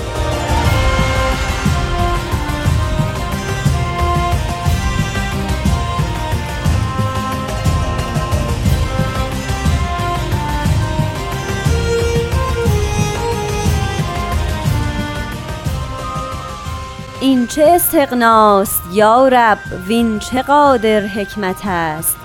این 17.20 17.46
چه 17.46 17.64
استقناست 17.64 18.82
یا 18.92 19.28
رب 19.28 19.58
وین 19.86 20.18
چه 20.18 20.42
قادر 20.42 21.00
حکمت 21.00 21.66
است؟ 21.66 22.19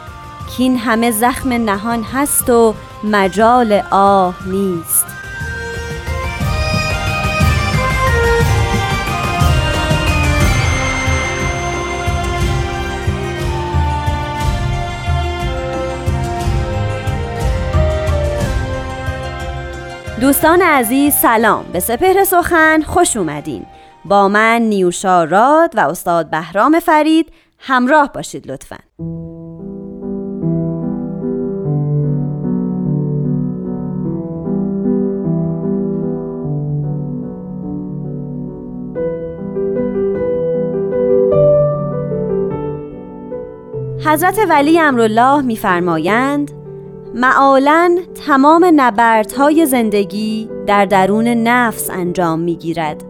کین 0.57 0.77
همه 0.77 1.11
زخم 1.11 1.53
نهان 1.53 2.03
هست 2.03 2.49
و 2.49 2.73
مجال 3.03 3.81
آه 3.91 4.35
نیست. 4.47 5.05
دوستان 20.21 20.61
عزیز 20.61 21.13
سلام. 21.13 21.65
به 21.73 21.79
سپهر 21.79 22.23
سخن 22.23 22.81
خوش 22.81 23.17
اومدین. 23.17 23.65
با 24.05 24.27
من 24.27 24.61
نیوشا 24.61 25.23
راد 25.23 25.71
و 25.77 25.79
استاد 25.79 26.29
بهرام 26.29 26.79
فرید 26.79 27.31
همراه 27.59 28.11
باشید 28.13 28.51
لطفاً. 28.51 28.77
حضرت 44.05 44.39
ولی 44.49 44.79
امرالله 44.79 45.41
میفرمایند 45.41 46.51
معالا 47.15 47.97
تمام 48.27 48.71
نبردهای 48.75 49.65
زندگی 49.65 50.49
در 50.67 50.85
درون 50.85 51.27
نفس 51.27 51.89
انجام 51.89 52.39
می‌گیرد. 52.39 53.03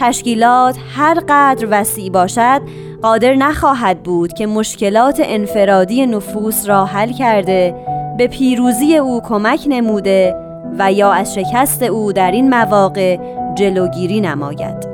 تشکیلات 0.00 0.76
هر 0.96 1.20
قدر 1.28 1.68
وسیع 1.70 2.10
باشد 2.10 2.62
قادر 3.02 3.34
نخواهد 3.34 4.02
بود 4.02 4.32
که 4.32 4.46
مشکلات 4.46 5.20
انفرادی 5.24 6.06
نفوس 6.06 6.68
را 6.68 6.84
حل 6.84 7.12
کرده 7.12 7.74
به 8.18 8.26
پیروزی 8.26 8.96
او 8.96 9.20
کمک 9.20 9.64
نموده 9.68 10.34
و 10.78 10.92
یا 10.92 11.12
از 11.12 11.34
شکست 11.34 11.82
او 11.82 12.12
در 12.12 12.30
این 12.30 12.50
مواقع 12.50 13.18
جلوگیری 13.54 14.20
نماید. 14.20 14.93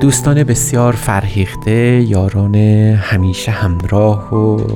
دوستان 0.00 0.44
بسیار 0.44 0.92
فرهیخته 0.92 2.02
یاران 2.08 2.54
همیشه 2.94 3.52
همراه 3.52 4.34
و 4.34 4.66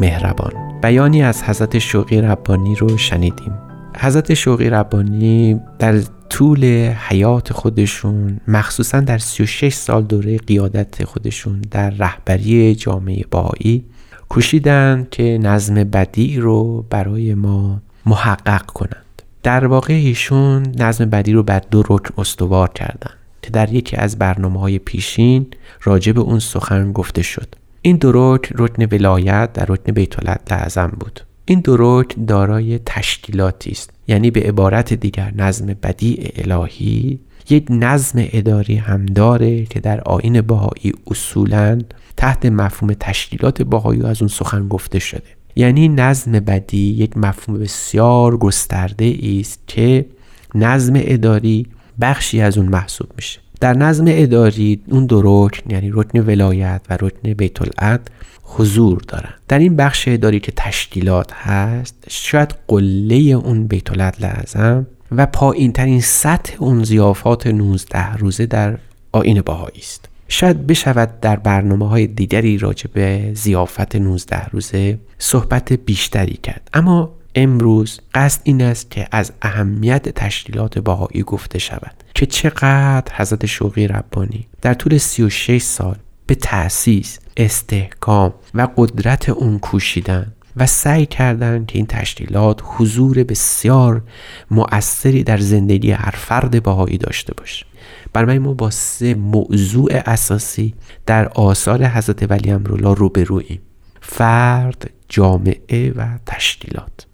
مهربان. 0.00 0.52
بیانی 0.82 1.22
از 1.22 1.42
حضرت 1.42 1.78
شوقی 1.78 2.20
ربانی 2.20 2.74
رو 2.74 2.98
شنیدیم. 2.98 3.52
حضرت 3.98 4.34
شوقی 4.34 4.70
ربانی 4.70 5.60
در 5.78 6.00
طول 6.30 6.64
حیات 7.08 7.52
خودشون 7.52 8.40
مخصوصا 8.48 9.00
در 9.00 9.18
36 9.18 9.74
سال 9.74 10.02
دوره 10.02 10.38
قیادت 10.38 11.04
خودشون 11.04 11.60
در 11.70 11.90
رهبری 11.90 12.74
جامعه 12.74 13.24
بایی 13.30 13.84
کوشیدن 14.28 15.06
که 15.10 15.38
نظم 15.42 15.74
بدی 15.74 16.36
رو 16.36 16.84
برای 16.90 17.34
ما 17.34 17.82
محقق 18.06 18.66
کنند. 18.66 19.22
در 19.42 19.66
واقع 19.66 19.94
ایشون 19.94 20.62
نظم 20.78 21.04
بدی 21.04 21.32
رو 21.32 21.42
بر 21.42 21.62
دو 21.70 21.82
رکن 21.82 22.14
استوار 22.18 22.68
کردن 22.68 23.10
که 23.44 23.50
در 23.50 23.72
یکی 23.72 23.96
از 23.96 24.18
برنامه 24.18 24.60
های 24.60 24.78
پیشین 24.78 25.46
راجع 25.82 26.12
به 26.12 26.20
اون 26.20 26.38
سخن 26.38 26.92
گفته 26.92 27.22
شد. 27.22 27.54
این 27.82 27.96
دو 27.96 28.12
رکن 28.14 28.54
رکن 28.58 28.86
ولایت 28.92 29.52
در 29.52 29.64
رکن 29.68 29.92
بیت 29.92 30.14
لعظم 30.50 30.92
بود. 31.00 31.20
این 31.44 31.60
دو 31.60 32.02
دارای 32.02 32.80
تشکیلاتی 32.86 33.70
است 33.70 33.90
یعنی 34.08 34.30
به 34.30 34.40
عبارت 34.40 34.92
دیگر 34.92 35.32
نظم 35.36 35.66
بدیع 35.66 36.32
الهی 36.36 37.20
یک 37.50 37.66
نظم 37.70 38.24
اداری 38.32 38.76
هم 38.76 39.06
داره 39.06 39.64
که 39.64 39.80
در 39.80 40.00
آین 40.00 40.40
بهایی 40.40 40.92
اصولا 41.06 41.78
تحت 42.16 42.46
مفهوم 42.46 42.94
تشکیلات 43.00 43.62
بهایی 43.62 44.02
از 44.02 44.22
اون 44.22 44.28
سخن 44.28 44.68
گفته 44.68 44.98
شده. 44.98 45.22
یعنی 45.56 45.88
نظم 45.88 46.32
بدی 46.32 46.86
یک 46.92 47.16
مفهوم 47.16 47.58
بسیار 47.58 48.36
گسترده 48.36 49.18
است 49.40 49.60
که 49.66 50.06
نظم 50.54 50.92
اداری 50.96 51.66
بخشی 52.00 52.40
از 52.40 52.58
اون 52.58 52.66
محسوب 52.66 53.08
میشه. 53.16 53.40
در 53.60 53.74
نظم 53.74 54.04
اداری 54.08 54.80
اون 54.88 55.06
دو 55.06 55.20
رکن 55.24 55.70
یعنی 55.70 55.90
رکن 55.92 56.18
ولایت 56.20 56.80
و 56.90 56.96
رکن 57.00 57.32
بیت 57.32 57.62
العد 57.62 58.10
حضور 58.42 59.02
دارن. 59.08 59.34
در 59.48 59.58
این 59.58 59.76
بخش 59.76 60.08
اداری 60.08 60.40
که 60.40 60.52
تشکیلات 60.56 61.32
هست 61.32 61.94
شاید 62.08 62.54
قله 62.68 63.16
اون 63.16 63.66
بیت 63.66 63.92
العد 63.92 64.16
لازم 64.20 64.86
و 65.12 65.26
پایین 65.26 65.72
ترین 65.72 66.00
سطح 66.00 66.56
اون 66.58 66.84
زیافات 66.84 67.46
19 67.46 68.12
روزه 68.12 68.46
در 68.46 68.78
آین 69.12 69.40
باهایی 69.40 69.78
است. 69.78 70.08
شاید 70.28 70.66
بشود 70.66 71.20
در 71.20 71.36
برنامه 71.36 71.88
های 71.88 72.06
دیگری 72.06 72.58
راجع 72.58 72.86
به 72.92 73.30
زیافت 73.34 73.96
19 73.96 74.46
روزه 74.46 74.98
صحبت 75.18 75.72
بیشتری 75.72 76.38
کرد. 76.42 76.70
اما 76.74 77.14
امروز 77.34 78.00
قصد 78.14 78.40
این 78.44 78.62
است 78.62 78.90
که 78.90 79.08
از 79.12 79.32
اهمیت 79.42 80.08
تشکیلات 80.08 80.78
باهایی 80.78 81.22
گفته 81.22 81.58
شود 81.58 81.94
که 82.14 82.26
چقدر 82.26 83.12
حضرت 83.16 83.46
شوقی 83.46 83.86
ربانی 83.86 84.46
در 84.62 84.74
طول 84.74 84.98
36 84.98 85.62
سال 85.62 85.96
به 86.26 86.34
تأسیس 86.34 87.18
استحکام 87.36 88.34
و 88.54 88.68
قدرت 88.76 89.28
اون 89.28 89.58
کوشیدن 89.58 90.32
و 90.56 90.66
سعی 90.66 91.06
کردند 91.06 91.66
که 91.66 91.78
این 91.78 91.86
تشکیلات 91.86 92.60
حضور 92.64 93.24
بسیار 93.24 94.02
مؤثری 94.50 95.24
در 95.24 95.38
زندگی 95.38 95.90
هر 95.90 96.14
فرد 96.16 96.62
باهایی 96.62 96.98
داشته 96.98 97.34
باشه. 97.34 97.66
برای 98.12 98.38
ما 98.38 98.54
با 98.54 98.70
سه 98.70 99.14
موضوع 99.14 99.90
اساسی 100.06 100.74
در 101.06 101.28
آثار 101.28 101.84
حضرت 101.84 102.30
ولی 102.30 102.50
امرالله 102.50 102.94
روبرویم 102.94 103.60
فرد 104.00 104.90
جامعه 105.08 105.92
و 105.96 106.18
تشکیلات. 106.26 107.06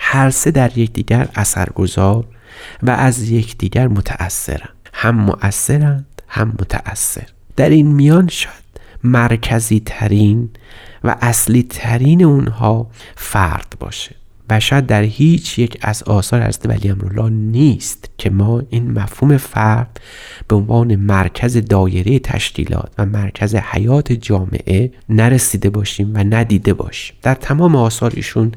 هر 0.00 0.30
سه 0.30 0.50
در 0.50 0.78
یکدیگر 0.78 1.28
اثرگذار 1.34 2.24
و 2.82 2.90
از 2.90 3.30
یکدیگر 3.30 3.88
متأثرند. 3.88 4.68
هم 4.94 5.14
مؤثرند 5.16 6.22
هم 6.28 6.48
متأثر. 6.48 7.26
در 7.56 7.68
این 7.68 7.86
میان 7.86 8.28
شاید 8.28 8.68
مرکزی 9.04 9.82
ترین 9.86 10.50
و 11.04 11.16
اصلی 11.20 11.62
ترین 11.62 12.24
اونها 12.24 12.90
فرد 13.16 13.74
باشه. 13.80 14.14
شاید 14.60 14.86
در 14.86 15.02
هیچ 15.02 15.58
یک 15.58 15.78
از 15.80 16.02
آثار 16.02 16.42
حضرت 16.42 16.66
ولی 16.66 16.88
امرالله 16.88 17.30
نیست 17.30 18.10
که 18.18 18.30
ما 18.30 18.62
این 18.70 18.90
مفهوم 18.90 19.36
فرد 19.36 20.00
به 20.48 20.56
عنوان 20.56 20.96
مرکز 20.96 21.56
دایره 21.56 22.18
تشکیلات 22.18 22.92
و 22.98 23.06
مرکز 23.06 23.54
حیات 23.54 24.12
جامعه 24.12 24.92
نرسیده 25.08 25.70
باشیم 25.70 26.14
و 26.14 26.18
ندیده 26.18 26.74
باشیم. 26.74 27.16
در 27.22 27.34
تمام 27.34 27.76
آثار 27.76 28.12
ایشون 28.14 28.52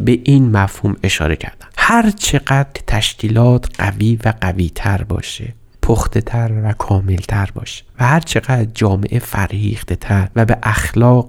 به 0.00 0.20
این 0.24 0.50
مفهوم 0.50 0.96
اشاره 1.02 1.36
کردن. 1.36 1.66
هر 1.76 2.10
چقدر 2.10 2.80
تشکیلات 2.86 3.68
قوی 3.78 4.18
و 4.24 4.34
قوی 4.40 4.70
تر 4.74 5.02
باشه 5.02 5.54
پخته 5.82 6.20
تر 6.20 6.52
و 6.64 6.72
کامل 6.72 7.16
تر 7.16 7.50
باشه 7.54 7.84
و 8.00 8.04
هر 8.04 8.20
چقدر 8.20 8.64
جامعه 8.64 9.18
فرهیخته 9.18 9.96
تر 9.96 10.28
و 10.36 10.44
به 10.44 10.58
اخلاق 10.62 11.28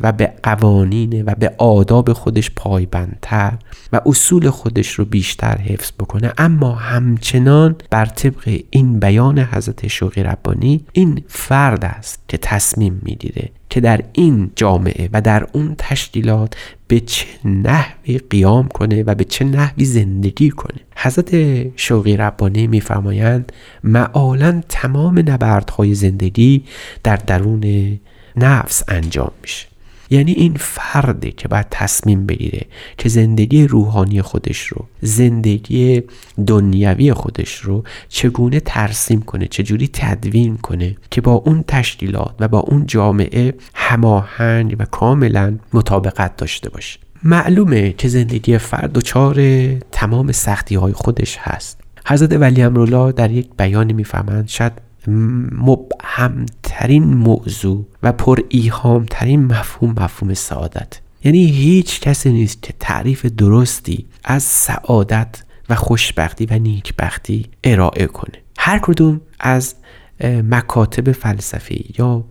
و 0.00 0.12
به 0.12 0.32
قوانین 0.42 1.22
و 1.22 1.34
به 1.38 1.54
آداب 1.58 2.12
خودش 2.12 2.50
پایبندتر 2.56 3.52
و 3.92 4.00
اصول 4.06 4.50
خودش 4.50 4.90
رو 4.90 5.04
بیشتر 5.04 5.58
حفظ 5.58 5.92
بکنه. 6.00 6.32
اما 6.38 6.74
همچنان 6.74 7.76
بر 7.90 8.06
طبق 8.06 8.60
این 8.70 9.00
بیان 9.00 9.38
حضرت 9.38 9.88
شوقی 9.88 10.22
ربانی 10.22 10.84
این 10.92 11.24
فرد 11.28 11.84
است 11.84 12.18
که 12.28 12.38
تصمیم 12.38 13.00
می‌گیره 13.04 13.50
که 13.74 13.80
در 13.80 14.00
این 14.12 14.50
جامعه 14.56 15.08
و 15.12 15.20
در 15.20 15.46
اون 15.52 15.74
تشکیلات 15.78 16.56
به 16.88 17.00
چه 17.00 17.26
نحوی 17.44 18.18
قیام 18.18 18.68
کنه 18.68 19.02
و 19.02 19.14
به 19.14 19.24
چه 19.24 19.44
نحوی 19.44 19.84
زندگی 19.84 20.50
کنه. 20.50 20.80
حضرت 20.96 21.30
شوقی 21.76 22.16
ربانی 22.16 22.66
میفرمایند 22.66 23.52
معالا 23.84 24.62
تمام 24.68 25.18
نبردهای 25.18 25.94
زندگی 25.94 26.64
در 27.02 27.16
درون 27.16 27.98
نفس 28.36 28.82
انجام 28.88 29.32
میشه. 29.42 29.66
یعنی 30.10 30.32
این 30.32 30.54
فرده 30.56 31.30
که 31.30 31.48
باید 31.48 31.66
تصمیم 31.70 32.26
بگیره 32.26 32.66
که 32.98 33.08
زندگی 33.08 33.66
روحانی 33.66 34.22
خودش 34.22 34.66
رو 34.66 34.86
زندگی 35.00 36.02
دنیوی 36.46 37.12
خودش 37.12 37.54
رو 37.56 37.84
چگونه 38.08 38.60
ترسیم 38.60 39.22
کنه 39.22 39.46
چجوری 39.46 39.88
تدوین 39.92 40.56
کنه 40.56 40.96
که 41.10 41.20
با 41.20 41.32
اون 41.32 41.64
تشکیلات 41.68 42.34
و 42.40 42.48
با 42.48 42.58
اون 42.58 42.86
جامعه 42.86 43.54
هماهنگ 43.74 44.76
و 44.78 44.84
کاملا 44.84 45.58
مطابقت 45.72 46.36
داشته 46.36 46.70
باشه. 46.70 46.98
معلومه 47.22 47.92
که 47.92 48.08
زندگی 48.08 48.58
فرد 48.58 48.92
دچار 48.92 49.36
تمام 49.92 50.32
سختی 50.32 50.74
های 50.74 50.92
خودش 50.92 51.38
هست. 51.40 51.80
حضرت 52.06 52.32
ولی 52.32 52.62
امرالله 52.62 53.12
در 53.12 53.30
یک 53.30 53.48
بیانی 53.58 53.92
می‌فهمند 53.92 54.48
شاید 54.48 54.72
مبهمترین 55.52 57.04
موضوع 57.04 57.86
و 58.02 58.12
پر 58.12 58.38
ایهام 58.48 59.06
ترین 59.10 59.44
مفهوم 59.44 59.90
مفهوم 59.90 60.34
سعادت. 60.34 61.00
یعنی 61.24 61.44
هیچ 61.44 62.00
کسی 62.00 62.32
نیست 62.32 62.62
که 62.62 62.74
تعریف 62.80 63.26
درستی 63.26 64.06
از 64.24 64.42
سعادت 64.42 65.42
و 65.68 65.74
خوشبختی 65.74 66.46
و 66.46 66.58
نیکبختی 66.58 67.46
ارائه 67.64 68.06
کنه. 68.06 68.38
هر 68.58 68.78
کدوم 68.78 69.20
از 69.40 69.74
مکاتب 70.24 71.12
فلسفی 71.12 71.94
یا 71.98 72.24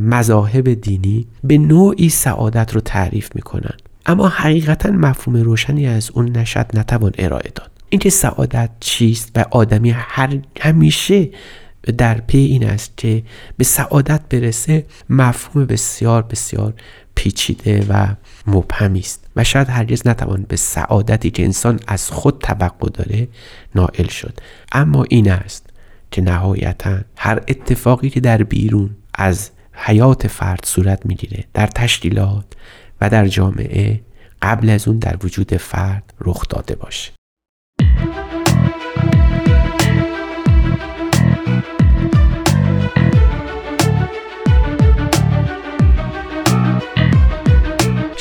مذاهب 0.00 0.74
دینی 0.74 1.26
به 1.44 1.58
نوعی 1.58 2.08
سعادت 2.08 2.74
رو 2.74 2.80
تعریف 2.80 3.30
می‌کنن. 3.34 3.76
اما 4.06 4.28
حقیقتا 4.28 4.90
مفهوم 4.90 5.36
روشنی 5.36 5.86
از 5.86 6.10
اون 6.10 6.36
نشد 6.36 6.66
نتوان 6.74 7.12
ارائه 7.18 7.50
داد. 7.54 7.70
اینکه 7.88 8.10
سعادت 8.10 8.70
چیست 8.80 9.30
و 9.36 9.44
آدمی 9.50 9.90
هر 9.90 10.38
همیشه 10.60 11.28
در 11.98 12.20
پی 12.20 12.38
این 12.38 12.64
است 12.68 12.96
که 12.96 13.22
به 13.56 13.64
سعادت 13.64 14.20
برسه 14.30 14.86
مفهوم 15.10 15.64
بسیار 15.64 16.22
بسیار 16.22 16.74
پیچیده 17.14 17.86
و 17.88 18.06
مبهمی 18.46 19.00
است. 19.00 19.24
و 19.36 19.44
شاید 19.44 19.68
هرگز 19.68 20.06
نتوان 20.06 20.44
به 20.48 20.56
سعادتی 20.56 21.30
که 21.30 21.44
انسان 21.44 21.80
از 21.86 22.10
خود 22.10 22.38
توقع 22.38 22.88
داره 22.94 23.28
نائل 23.74 24.08
شد. 24.08 24.38
اما 24.72 25.04
این 25.08 25.30
است 25.30 25.66
که 26.10 26.22
نهایتا 26.22 26.98
هر 27.16 27.42
اتفاقی 27.48 28.10
که 28.10 28.20
در 28.20 28.42
بیرون 28.42 28.90
از 29.14 29.50
حیات 29.72 30.26
فرد 30.26 30.64
صورت 30.64 31.06
می‌گیره 31.06 31.44
در 31.54 31.66
تشکیلات 31.66 32.44
و 33.00 33.10
در 33.10 33.28
جامعه 33.28 34.00
قبل 34.42 34.70
از 34.70 34.88
اون 34.88 34.98
در 34.98 35.16
وجود 35.22 35.56
فرد 35.56 36.14
رخ 36.20 36.48
داده 36.48 36.74
باشه. 36.74 37.12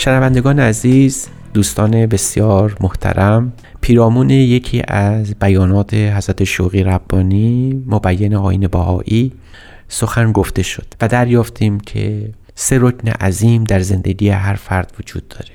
شنوندگان 0.04 0.60
عزیز 0.60 1.28
دوستان 1.54 2.06
بسیار 2.06 2.78
محترم 2.80 3.54
پیرامون 3.82 4.30
یکی 4.30 4.82
از 4.88 5.36
بیانات 5.40 5.94
حضرت 5.94 6.44
شوقی 6.44 6.84
ربانی 6.84 7.84
مبین 7.88 8.36
آین 8.36 8.68
باهایی 8.68 9.32
سخن 9.88 10.32
گفته 10.32 10.64
شد 10.64 10.86
و 11.02 11.08
دریافتیم 11.08 11.80
که 11.80 12.34
سه 12.56 12.78
رکن 12.82 13.08
عظیم 13.08 13.64
در 13.64 13.80
زندگی 13.80 14.30
هر 14.30 14.56
فرد 14.56 14.94
وجود 15.00 15.28
داره. 15.28 15.54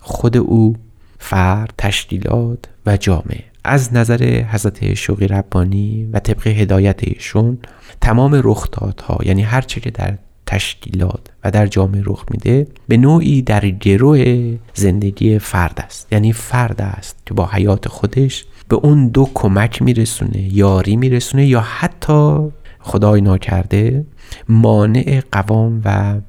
خود 0.00 0.36
او 0.36 0.76
فرد 1.18 1.74
تشکیلات 1.78 2.58
و 2.86 2.96
جامعه 2.96 3.44
از 3.64 3.94
نظر 3.94 4.44
حضرت 4.50 4.94
شوقی 4.94 5.26
ربانی 5.28 6.08
و 6.12 6.18
طبق 6.18 6.46
هدایت 6.46 7.00
ایشون 7.02 7.58
تمام 8.00 8.40
رخدادها 8.44 9.18
یعنی 9.24 9.42
هر 9.42 9.60
چه 9.60 9.80
که 9.80 9.90
در 9.90 10.18
تشکیلات 10.52 11.20
و 11.44 11.50
در 11.50 11.66
جامعه 11.66 12.02
رخ 12.06 12.24
میده 12.30 12.66
به 12.88 12.96
نوعی 12.96 13.42
در 13.42 13.68
گروه 13.68 14.54
زندگی 14.74 15.38
فرد 15.38 15.82
است. 15.84 16.12
یعنی 16.12 16.32
فرد 16.32 16.82
است 16.82 17.16
که 17.26 17.34
با 17.34 17.46
حیات 17.46 17.88
خودش 17.88 18.44
به 18.68 18.76
اون 18.76 19.08
دو 19.08 19.30
کمک 19.34 19.82
میرسونه 19.82 20.54
یاری 20.54 20.96
میرسونه 20.96 21.46
یا 21.46 21.60
حتی 21.60 22.38
خدای 22.80 23.20
ناکرده 23.20 24.04
مانع 24.48 25.22
قوام 25.32 25.82
و 25.84 26.20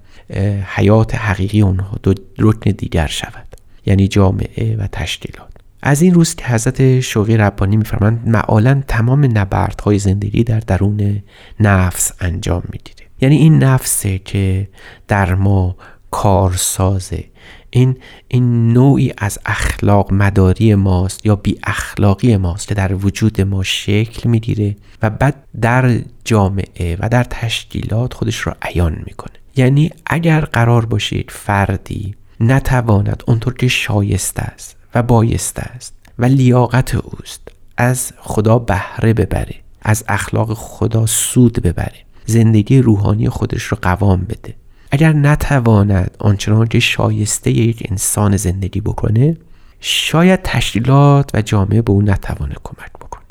حیات 0.75 1.15
حقیقی 1.15 1.61
اونها 1.61 1.97
دو 2.03 2.13
رکن 2.37 2.71
دیگر 2.71 3.07
شود. 3.07 3.47
یعنی 3.85 4.07
جامعه 4.07 4.75
و 4.77 4.87
تشکیلات. 4.91 5.49
از 5.81 6.01
این 6.01 6.13
روز 6.13 6.35
که 6.35 6.45
حضرت 6.45 6.99
شوقی 6.99 7.37
ربانی 7.37 7.77
میفرمند 7.77 8.27
معالا 8.27 8.83
تمام 8.87 9.25
نبردهای 9.37 9.99
زندگی 9.99 10.43
در 10.43 10.59
درون 10.59 11.23
نفس 11.59 12.11
انجام 12.19 12.63
می‌گیره 12.71 13.02
یعنی 13.23 13.35
این 13.35 13.63
نفسه 13.63 14.19
که 14.19 14.69
در 15.07 15.35
ما 15.35 15.75
کارسازه. 16.11 17.23
این 17.69 17.97
این 18.27 18.73
نوعی 18.73 19.13
از 19.17 19.39
اخلاق 19.45 20.13
مداری 20.13 20.75
ماست 20.75 21.25
یا 21.25 21.35
بی 21.35 21.59
اخلاقی 21.63 22.37
ماست 22.37 22.67
که 22.67 22.75
در 22.75 22.93
وجود 22.93 23.41
ما 23.41 23.63
شکل 23.63 24.29
می‌گیره 24.29 24.75
و 25.01 25.09
بعد 25.09 25.43
در 25.61 25.99
جامعه 26.25 26.97
و 26.99 27.09
در 27.09 27.23
تشکیلات 27.23 28.13
خودش 28.13 28.37
رو 28.37 28.53
عیان 28.61 29.03
می‌کنه. 29.05 29.33
یعنی 29.55 29.91
اگر 30.05 30.41
قرار 30.41 30.85
باشید 30.85 31.31
فردی 31.31 32.15
نتواند 32.39 33.23
اونطور 33.27 33.53
که 33.53 33.67
شایسته 33.67 34.41
است 34.41 34.75
و 34.95 35.03
بایسته 35.03 35.61
است 35.61 35.93
و 36.19 36.25
لیاقت 36.25 36.95
اوست 36.95 37.47
از 37.77 38.11
خدا 38.17 38.59
بهره 38.59 39.13
ببره 39.13 39.55
از 39.81 40.03
اخلاق 40.07 40.53
خدا 40.53 41.05
سود 41.05 41.61
ببره. 41.61 42.03
زندگی 42.25 42.81
روحانی 42.81 43.29
خودش 43.29 43.63
رو 43.63 43.77
قوام 43.81 44.21
بده. 44.21 44.55
اگر 44.91 45.13
نتواند 45.13 46.15
آنچنان 46.19 46.67
که 46.67 46.79
شایسته 46.79 47.51
یک 47.51 47.87
انسان 47.91 48.37
زندگی 48.37 48.81
بکنه 48.81 49.37
شاید 49.79 50.39
تشکیلات 50.43 51.31
و 51.33 51.41
جامعه 51.41 51.81
به 51.81 51.91
او 51.91 52.01
نتوانه 52.01 52.55
کمک 52.63 52.93
بکنه. 53.01 53.23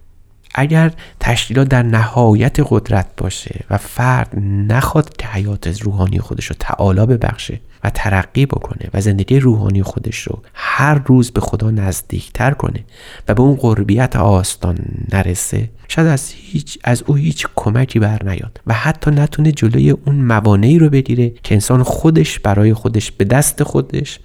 اگر 0.54 0.92
تشکیلات 1.20 1.68
در 1.68 1.82
نهایت 1.82 2.56
قدرت 2.68 3.06
باشه 3.16 3.64
و 3.70 3.76
فرد 3.76 4.38
نخواد 4.68 5.16
که 5.16 5.26
حیات 5.26 5.82
روحانی 5.82 6.18
خودش 6.18 6.46
رو 6.46 6.56
تعالی 6.58 7.06
ببخشه 7.06 7.60
و 7.84 7.90
ترقی 7.90 8.46
بکنه 8.46 8.88
و 8.94 9.00
زندگی 9.00 9.40
روحانی 9.40 9.82
خودش 9.82 10.22
رو 10.22 10.42
هر 10.54 11.02
روز 11.06 11.30
به 11.30 11.40
خدا 11.40 11.70
نزدیکتر 11.70 12.50
کنه 12.50 12.84
و 13.28 13.34
به 13.34 13.42
اون 13.42 13.54
قربیت 13.54 14.16
آستان 14.16 14.78
نرسه 15.12 15.68
شاید 15.88 16.08
از 16.08 16.32
هیچ 16.36 16.78
از 16.84 17.02
او 17.06 17.14
هیچ 17.14 17.46
کمکی 17.56 17.98
بر 17.98 18.24
نیاد 18.24 18.60
و 18.66 18.74
حتی 18.74 19.10
نتونه 19.10 19.52
جلوی 19.52 19.90
اون 19.90 20.14
موانعی 20.14 20.78
رو 20.78 20.90
بگیره 20.90 21.32
که 21.42 21.54
انسان 21.54 21.82
خودش 21.82 22.38
برای 22.38 22.74
خودش 22.74 23.12
به 23.12 23.24
دست 23.24 23.62
خودش 23.62 24.20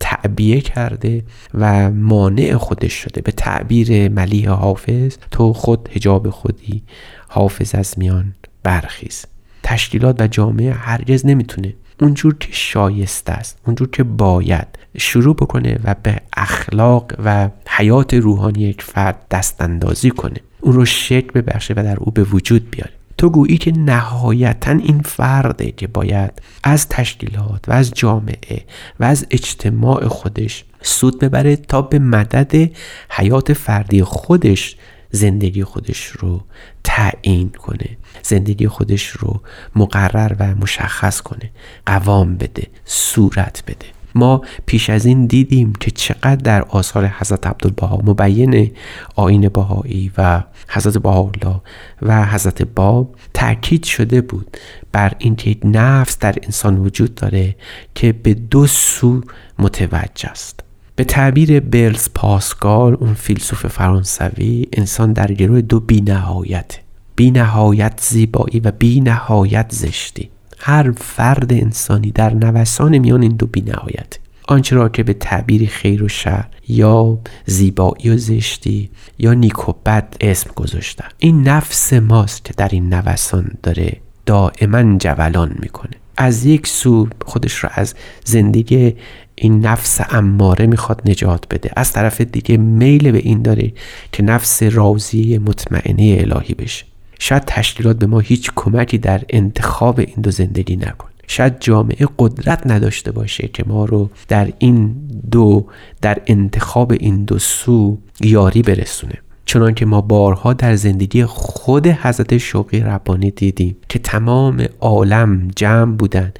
تعبیه 0.00 0.60
کرده 0.60 1.24
و 1.54 1.90
مانع 1.90 2.56
خودش 2.56 2.92
شده. 2.92 3.20
به 3.20 3.32
تعبیر 3.32 4.08
ملیح 4.08 4.50
حافظ 4.50 5.16
تو 5.30 5.52
خود 5.52 5.88
هجاب 5.92 6.30
خودی 6.30 6.82
حافظ 7.28 7.74
از 7.74 7.94
میان 7.96 8.34
برخیز. 8.62 9.24
تشکیلات 9.62 10.20
و 10.20 10.26
جامعه 10.26 10.72
هرگز 10.72 11.26
نمی‌تونه 11.26 11.74
اونجور 12.00 12.34
که 12.34 12.48
شایسته 12.50 13.32
است 13.32 13.58
اونجور 13.66 13.90
که 13.90 14.02
باید 14.02 14.66
شروع 14.96 15.34
بکنه 15.34 15.78
و 15.84 15.94
به 16.02 16.20
اخلاق 16.36 17.12
و 17.24 17.48
حیات 17.68 18.14
روحانی 18.14 18.60
یک 18.60 18.82
فرد 18.82 19.26
دست 19.30 19.62
اندازی 19.62 20.10
کنه. 20.10 20.40
اون 20.60 20.72
رو 20.72 20.84
شکل 20.84 21.40
ببخشه 21.40 21.74
و 21.76 21.82
در 21.82 21.96
او 21.96 22.12
به 22.12 22.22
وجود 22.24 22.70
بیاره. 22.70 22.92
تو 23.18 23.30
گویی 23.30 23.58
که 23.58 23.72
نهایتا 23.72 24.70
این 24.70 25.00
فرده 25.00 25.70
که 25.70 25.86
باید 25.86 26.42
از 26.64 26.88
تشکیلات 26.88 27.68
و 27.68 27.72
از 27.72 27.90
جامعه 27.94 28.64
و 29.00 29.04
از 29.04 29.26
اجتماع 29.30 30.08
خودش 30.08 30.64
سود 30.82 31.18
ببره 31.18 31.56
تا 31.56 31.82
به 31.82 31.98
مدد 31.98 32.70
حیات 33.10 33.52
فردی 33.52 34.02
خودش 34.02 34.76
زندگی 35.10 35.64
خودش 35.64 36.06
رو 36.06 36.40
تعیین 36.84 37.48
کنه 37.48 37.96
زندگی 38.22 38.68
خودش 38.68 39.08
رو 39.08 39.40
مقرر 39.76 40.36
و 40.38 40.54
مشخص 40.54 41.20
کنه 41.20 41.50
قوام 41.86 42.36
بده 42.36 42.66
صورت 42.84 43.62
بده. 43.66 43.86
ما 44.14 44.42
پیش 44.66 44.90
از 44.90 45.06
این 45.06 45.26
دیدیم 45.26 45.72
که 45.72 45.90
چقدر 45.90 46.36
در 46.36 46.62
آثار 46.62 47.06
حضرت 47.06 47.46
عبدالبها 47.46 48.00
مبین 48.04 48.72
آین 49.16 49.48
بهایی 49.48 50.12
و 50.18 50.42
حضرت 50.68 50.98
بهاءالله 50.98 51.60
و 52.02 52.26
حضرت 52.26 52.62
باب 52.62 53.14
تاکید 53.34 53.84
شده 53.84 54.20
بود 54.20 54.56
بر 54.92 55.12
اینکه 55.18 55.56
نفس 55.64 56.18
در 56.18 56.34
انسان 56.42 56.78
وجود 56.78 57.14
داره 57.14 57.56
که 57.94 58.12
به 58.12 58.34
دو 58.34 58.66
سو 58.66 59.20
متوجه 59.58 60.28
است. 60.28 60.67
به 60.98 61.04
تعبیر 61.04 61.60
برلز 61.60 62.08
پاسکال 62.14 62.96
اون 63.00 63.14
فیلسوف 63.14 63.66
فرانسوی 63.66 64.66
انسان 64.72 65.12
در 65.12 65.32
گروه 65.32 65.60
دو 65.60 65.80
بینهایت 65.80 66.78
بینهایت 67.16 68.00
زیبایی 68.02 68.60
و 68.60 68.70
بینهایت 68.70 69.66
زشتی. 69.70 70.30
هر 70.58 70.90
فرد 70.90 71.52
انسانی 71.52 72.10
در 72.10 72.34
نوسان 72.34 72.98
میان 72.98 73.22
این 73.22 73.36
دو 73.36 73.46
بینهایت 73.46 74.18
آنچه 74.48 74.76
را 74.76 74.88
که 74.88 75.02
به 75.02 75.12
تعبیر 75.12 75.68
خیر 75.68 76.02
و 76.02 76.08
شر 76.08 76.46
یا 76.68 77.18
زیبایی 77.46 78.10
و 78.10 78.16
زشتی 78.16 78.90
یا 79.18 79.34
نیک 79.34 79.68
و 79.68 79.72
بد 79.86 80.16
اسم 80.20 80.50
گذاشته. 80.56 81.04
این 81.18 81.48
نفس 81.48 81.92
ماست 81.92 82.44
که 82.44 82.54
در 82.56 82.68
این 82.68 82.94
نوسان 82.94 83.50
داره 83.62 83.96
دائما 84.26 84.98
جولان 84.98 85.56
می‌کنه. 85.58 85.94
از 86.16 86.44
یک 86.44 86.66
سو 86.66 87.08
خودش 87.24 87.64
را 87.64 87.70
از 87.74 87.94
زندگی 88.24 88.94
این 89.40 89.66
نفس 89.66 90.00
اماره 90.10 90.66
می‌خواد 90.66 91.02
نجات 91.04 91.44
بده. 91.50 91.70
از 91.76 91.92
طرف 91.92 92.20
دیگه 92.20 92.56
میل 92.56 93.10
به 93.10 93.18
این 93.18 93.42
داره 93.42 93.72
که 94.12 94.22
نفس 94.22 94.62
راضیه 94.62 95.38
مطمئنه 95.38 96.16
الهی 96.20 96.54
بشه. 96.54 96.84
شاید 97.18 97.42
تشکیلات 97.46 97.98
به 97.98 98.06
ما 98.06 98.18
هیچ 98.18 98.50
کمکی 98.56 98.98
در 98.98 99.22
انتخاب 99.28 100.00
این 100.00 100.16
دو 100.22 100.30
زندگی 100.30 100.76
نکن. 100.76 101.08
شاید 101.26 101.56
جامعه 101.60 102.06
قدرت 102.18 102.66
نداشته 102.66 103.12
باشه 103.12 103.48
که 103.52 103.64
ما 103.66 103.84
رو 103.84 104.10
در 104.28 104.52
این 104.58 104.94
دو 105.30 105.66
در 106.02 106.18
انتخاب 106.26 106.92
این 106.92 107.24
دو 107.24 107.38
سو 107.38 107.98
یاری 108.20 108.62
برسونه. 108.62 109.14
چنان 109.46 109.74
که 109.74 109.86
ما 109.86 110.00
بارها 110.00 110.52
در 110.52 110.76
زندگی 110.76 111.24
خود 111.24 111.86
حضرت 111.86 112.38
شوقی 112.38 112.80
ربانی 112.80 113.30
دیدیم 113.30 113.76
که 113.88 113.98
تمام 113.98 114.66
عالم 114.80 115.48
جمع 115.56 115.96
بودن 115.96 116.32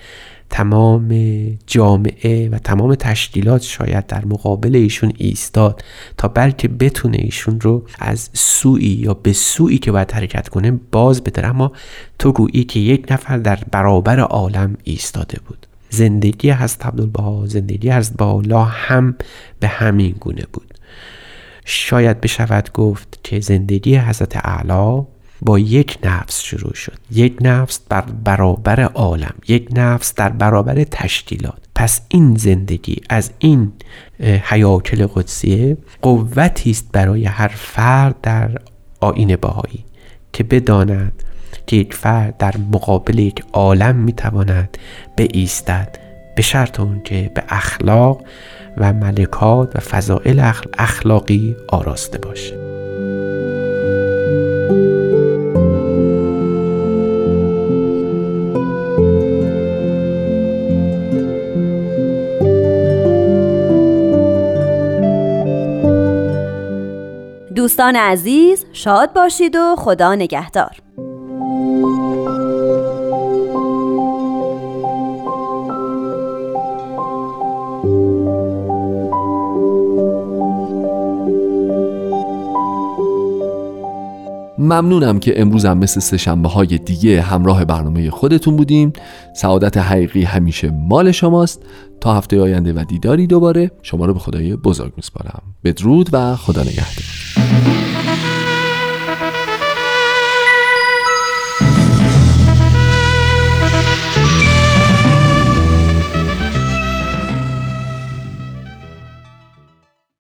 تمام 0.50 1.08
جامعه 1.66 2.48
و 2.48 2.58
تمام 2.58 2.94
تشکیلات 2.94 3.62
شاید 3.62 4.06
در 4.06 4.24
مقابل 4.24 4.76
ایشون 4.76 5.12
ایستاد 5.16 5.84
تا 6.16 6.28
بلکه 6.28 6.68
بتونه 6.68 7.16
ایشون 7.20 7.60
رو 7.60 7.86
از 7.98 8.30
سوی 8.32 8.84
یا 8.84 9.14
به 9.14 9.32
سوی 9.32 9.78
که 9.78 9.92
باید 9.92 10.12
حرکت 10.12 10.48
کنه 10.48 10.70
باز 10.92 11.24
بداره 11.24 11.48
اما 11.48 11.72
تو 12.18 12.32
گویی 12.32 12.64
که 12.64 12.80
یک 12.80 13.12
نفر 13.12 13.38
در 13.38 13.58
برابر 13.70 14.20
عالم 14.20 14.76
ایستاده 14.84 15.38
بود. 15.46 15.66
زندگی 15.90 16.50
حضرت 16.50 16.86
عبدالبها 16.86 17.46
زندگی 17.46 17.90
حضرت 17.90 18.22
الله 18.22 18.64
هم 18.64 19.14
به 19.60 19.68
همین 19.68 20.16
گونه 20.20 20.44
بود. 20.52 20.74
شاید 21.64 22.20
بشود 22.20 22.72
گفت 22.72 23.20
که 23.22 23.40
زندگی 23.40 23.96
حضرت 23.96 24.46
اعلی 24.46 25.06
با 25.42 25.58
یک 25.58 25.98
نفس 26.04 26.42
شروع 26.42 26.74
شد. 26.74 26.98
یک 27.10 27.38
نفس 27.40 27.80
بر 27.88 28.00
برابر 28.00 28.80
عالم 28.80 29.34
یک 29.48 29.68
نفس 29.72 30.14
در 30.14 30.28
برابر 30.28 30.84
تشکیلات. 30.84 31.58
پس 31.74 32.00
این 32.08 32.36
زندگی 32.36 32.96
از 33.08 33.30
این 33.38 33.72
حیاکل 34.20 35.06
قدسیه 35.06 35.76
قوتی 36.02 36.70
است 36.70 36.88
برای 36.92 37.24
هر 37.24 37.48
فرد 37.48 38.20
در 38.22 38.50
آین 39.00 39.36
باهایی 39.36 39.84
که 40.32 40.44
بداند 40.44 41.22
که 41.66 41.76
یک 41.76 41.94
فرد 41.94 42.36
در 42.36 42.54
مقابل 42.72 43.18
یک 43.18 43.44
عالم 43.52 43.96
می‌تواند 43.96 44.78
به 45.16 45.28
ایستد 45.32 45.98
به 46.36 46.42
شرط 46.42 46.80
اون 46.80 47.00
که 47.04 47.30
به 47.34 47.42
اخلاق 47.48 48.24
و 48.76 48.92
ملکات 48.92 49.76
و 49.76 49.80
فضائل 49.80 50.52
اخلاقی 50.78 51.56
آراسته 51.68 52.18
باشه. 52.18 52.67
دوستان 67.68 67.96
عزیز 67.96 68.64
شاد 68.72 69.12
باشید 69.12 69.56
و 69.56 69.76
خدا 69.78 70.14
نگهدار. 70.14 70.76
ممنونم 84.58 85.18
که 85.18 85.40
امروز 85.40 85.64
هم 85.64 85.78
مثل 85.78 86.00
سه 86.00 86.16
شنبه 86.16 86.48
های 86.48 86.78
دیگه 86.78 87.22
همراه 87.22 87.64
برنامه 87.64 88.10
خودتون 88.10 88.56
بودیم 88.56 88.92
سعادت 89.36 89.76
حقیقی 89.76 90.22
همیشه 90.22 90.70
مال 90.70 91.12
شماست. 91.12 91.62
تا 92.00 92.14
هفته 92.14 92.40
آینده 92.40 92.72
و 92.72 92.84
دیداری 92.88 93.26
دوباره 93.26 93.70
شما 93.82 94.06
رو 94.06 94.14
به 94.14 94.20
خدای 94.20 94.56
بزرگ 94.56 94.92
میسپارم. 94.96 95.42
بدرود 95.64 96.08
و 96.12 96.36
خدا 96.36 96.62
نگهدار. 96.62 97.27
Thank 97.50 97.82
you. 97.82 97.87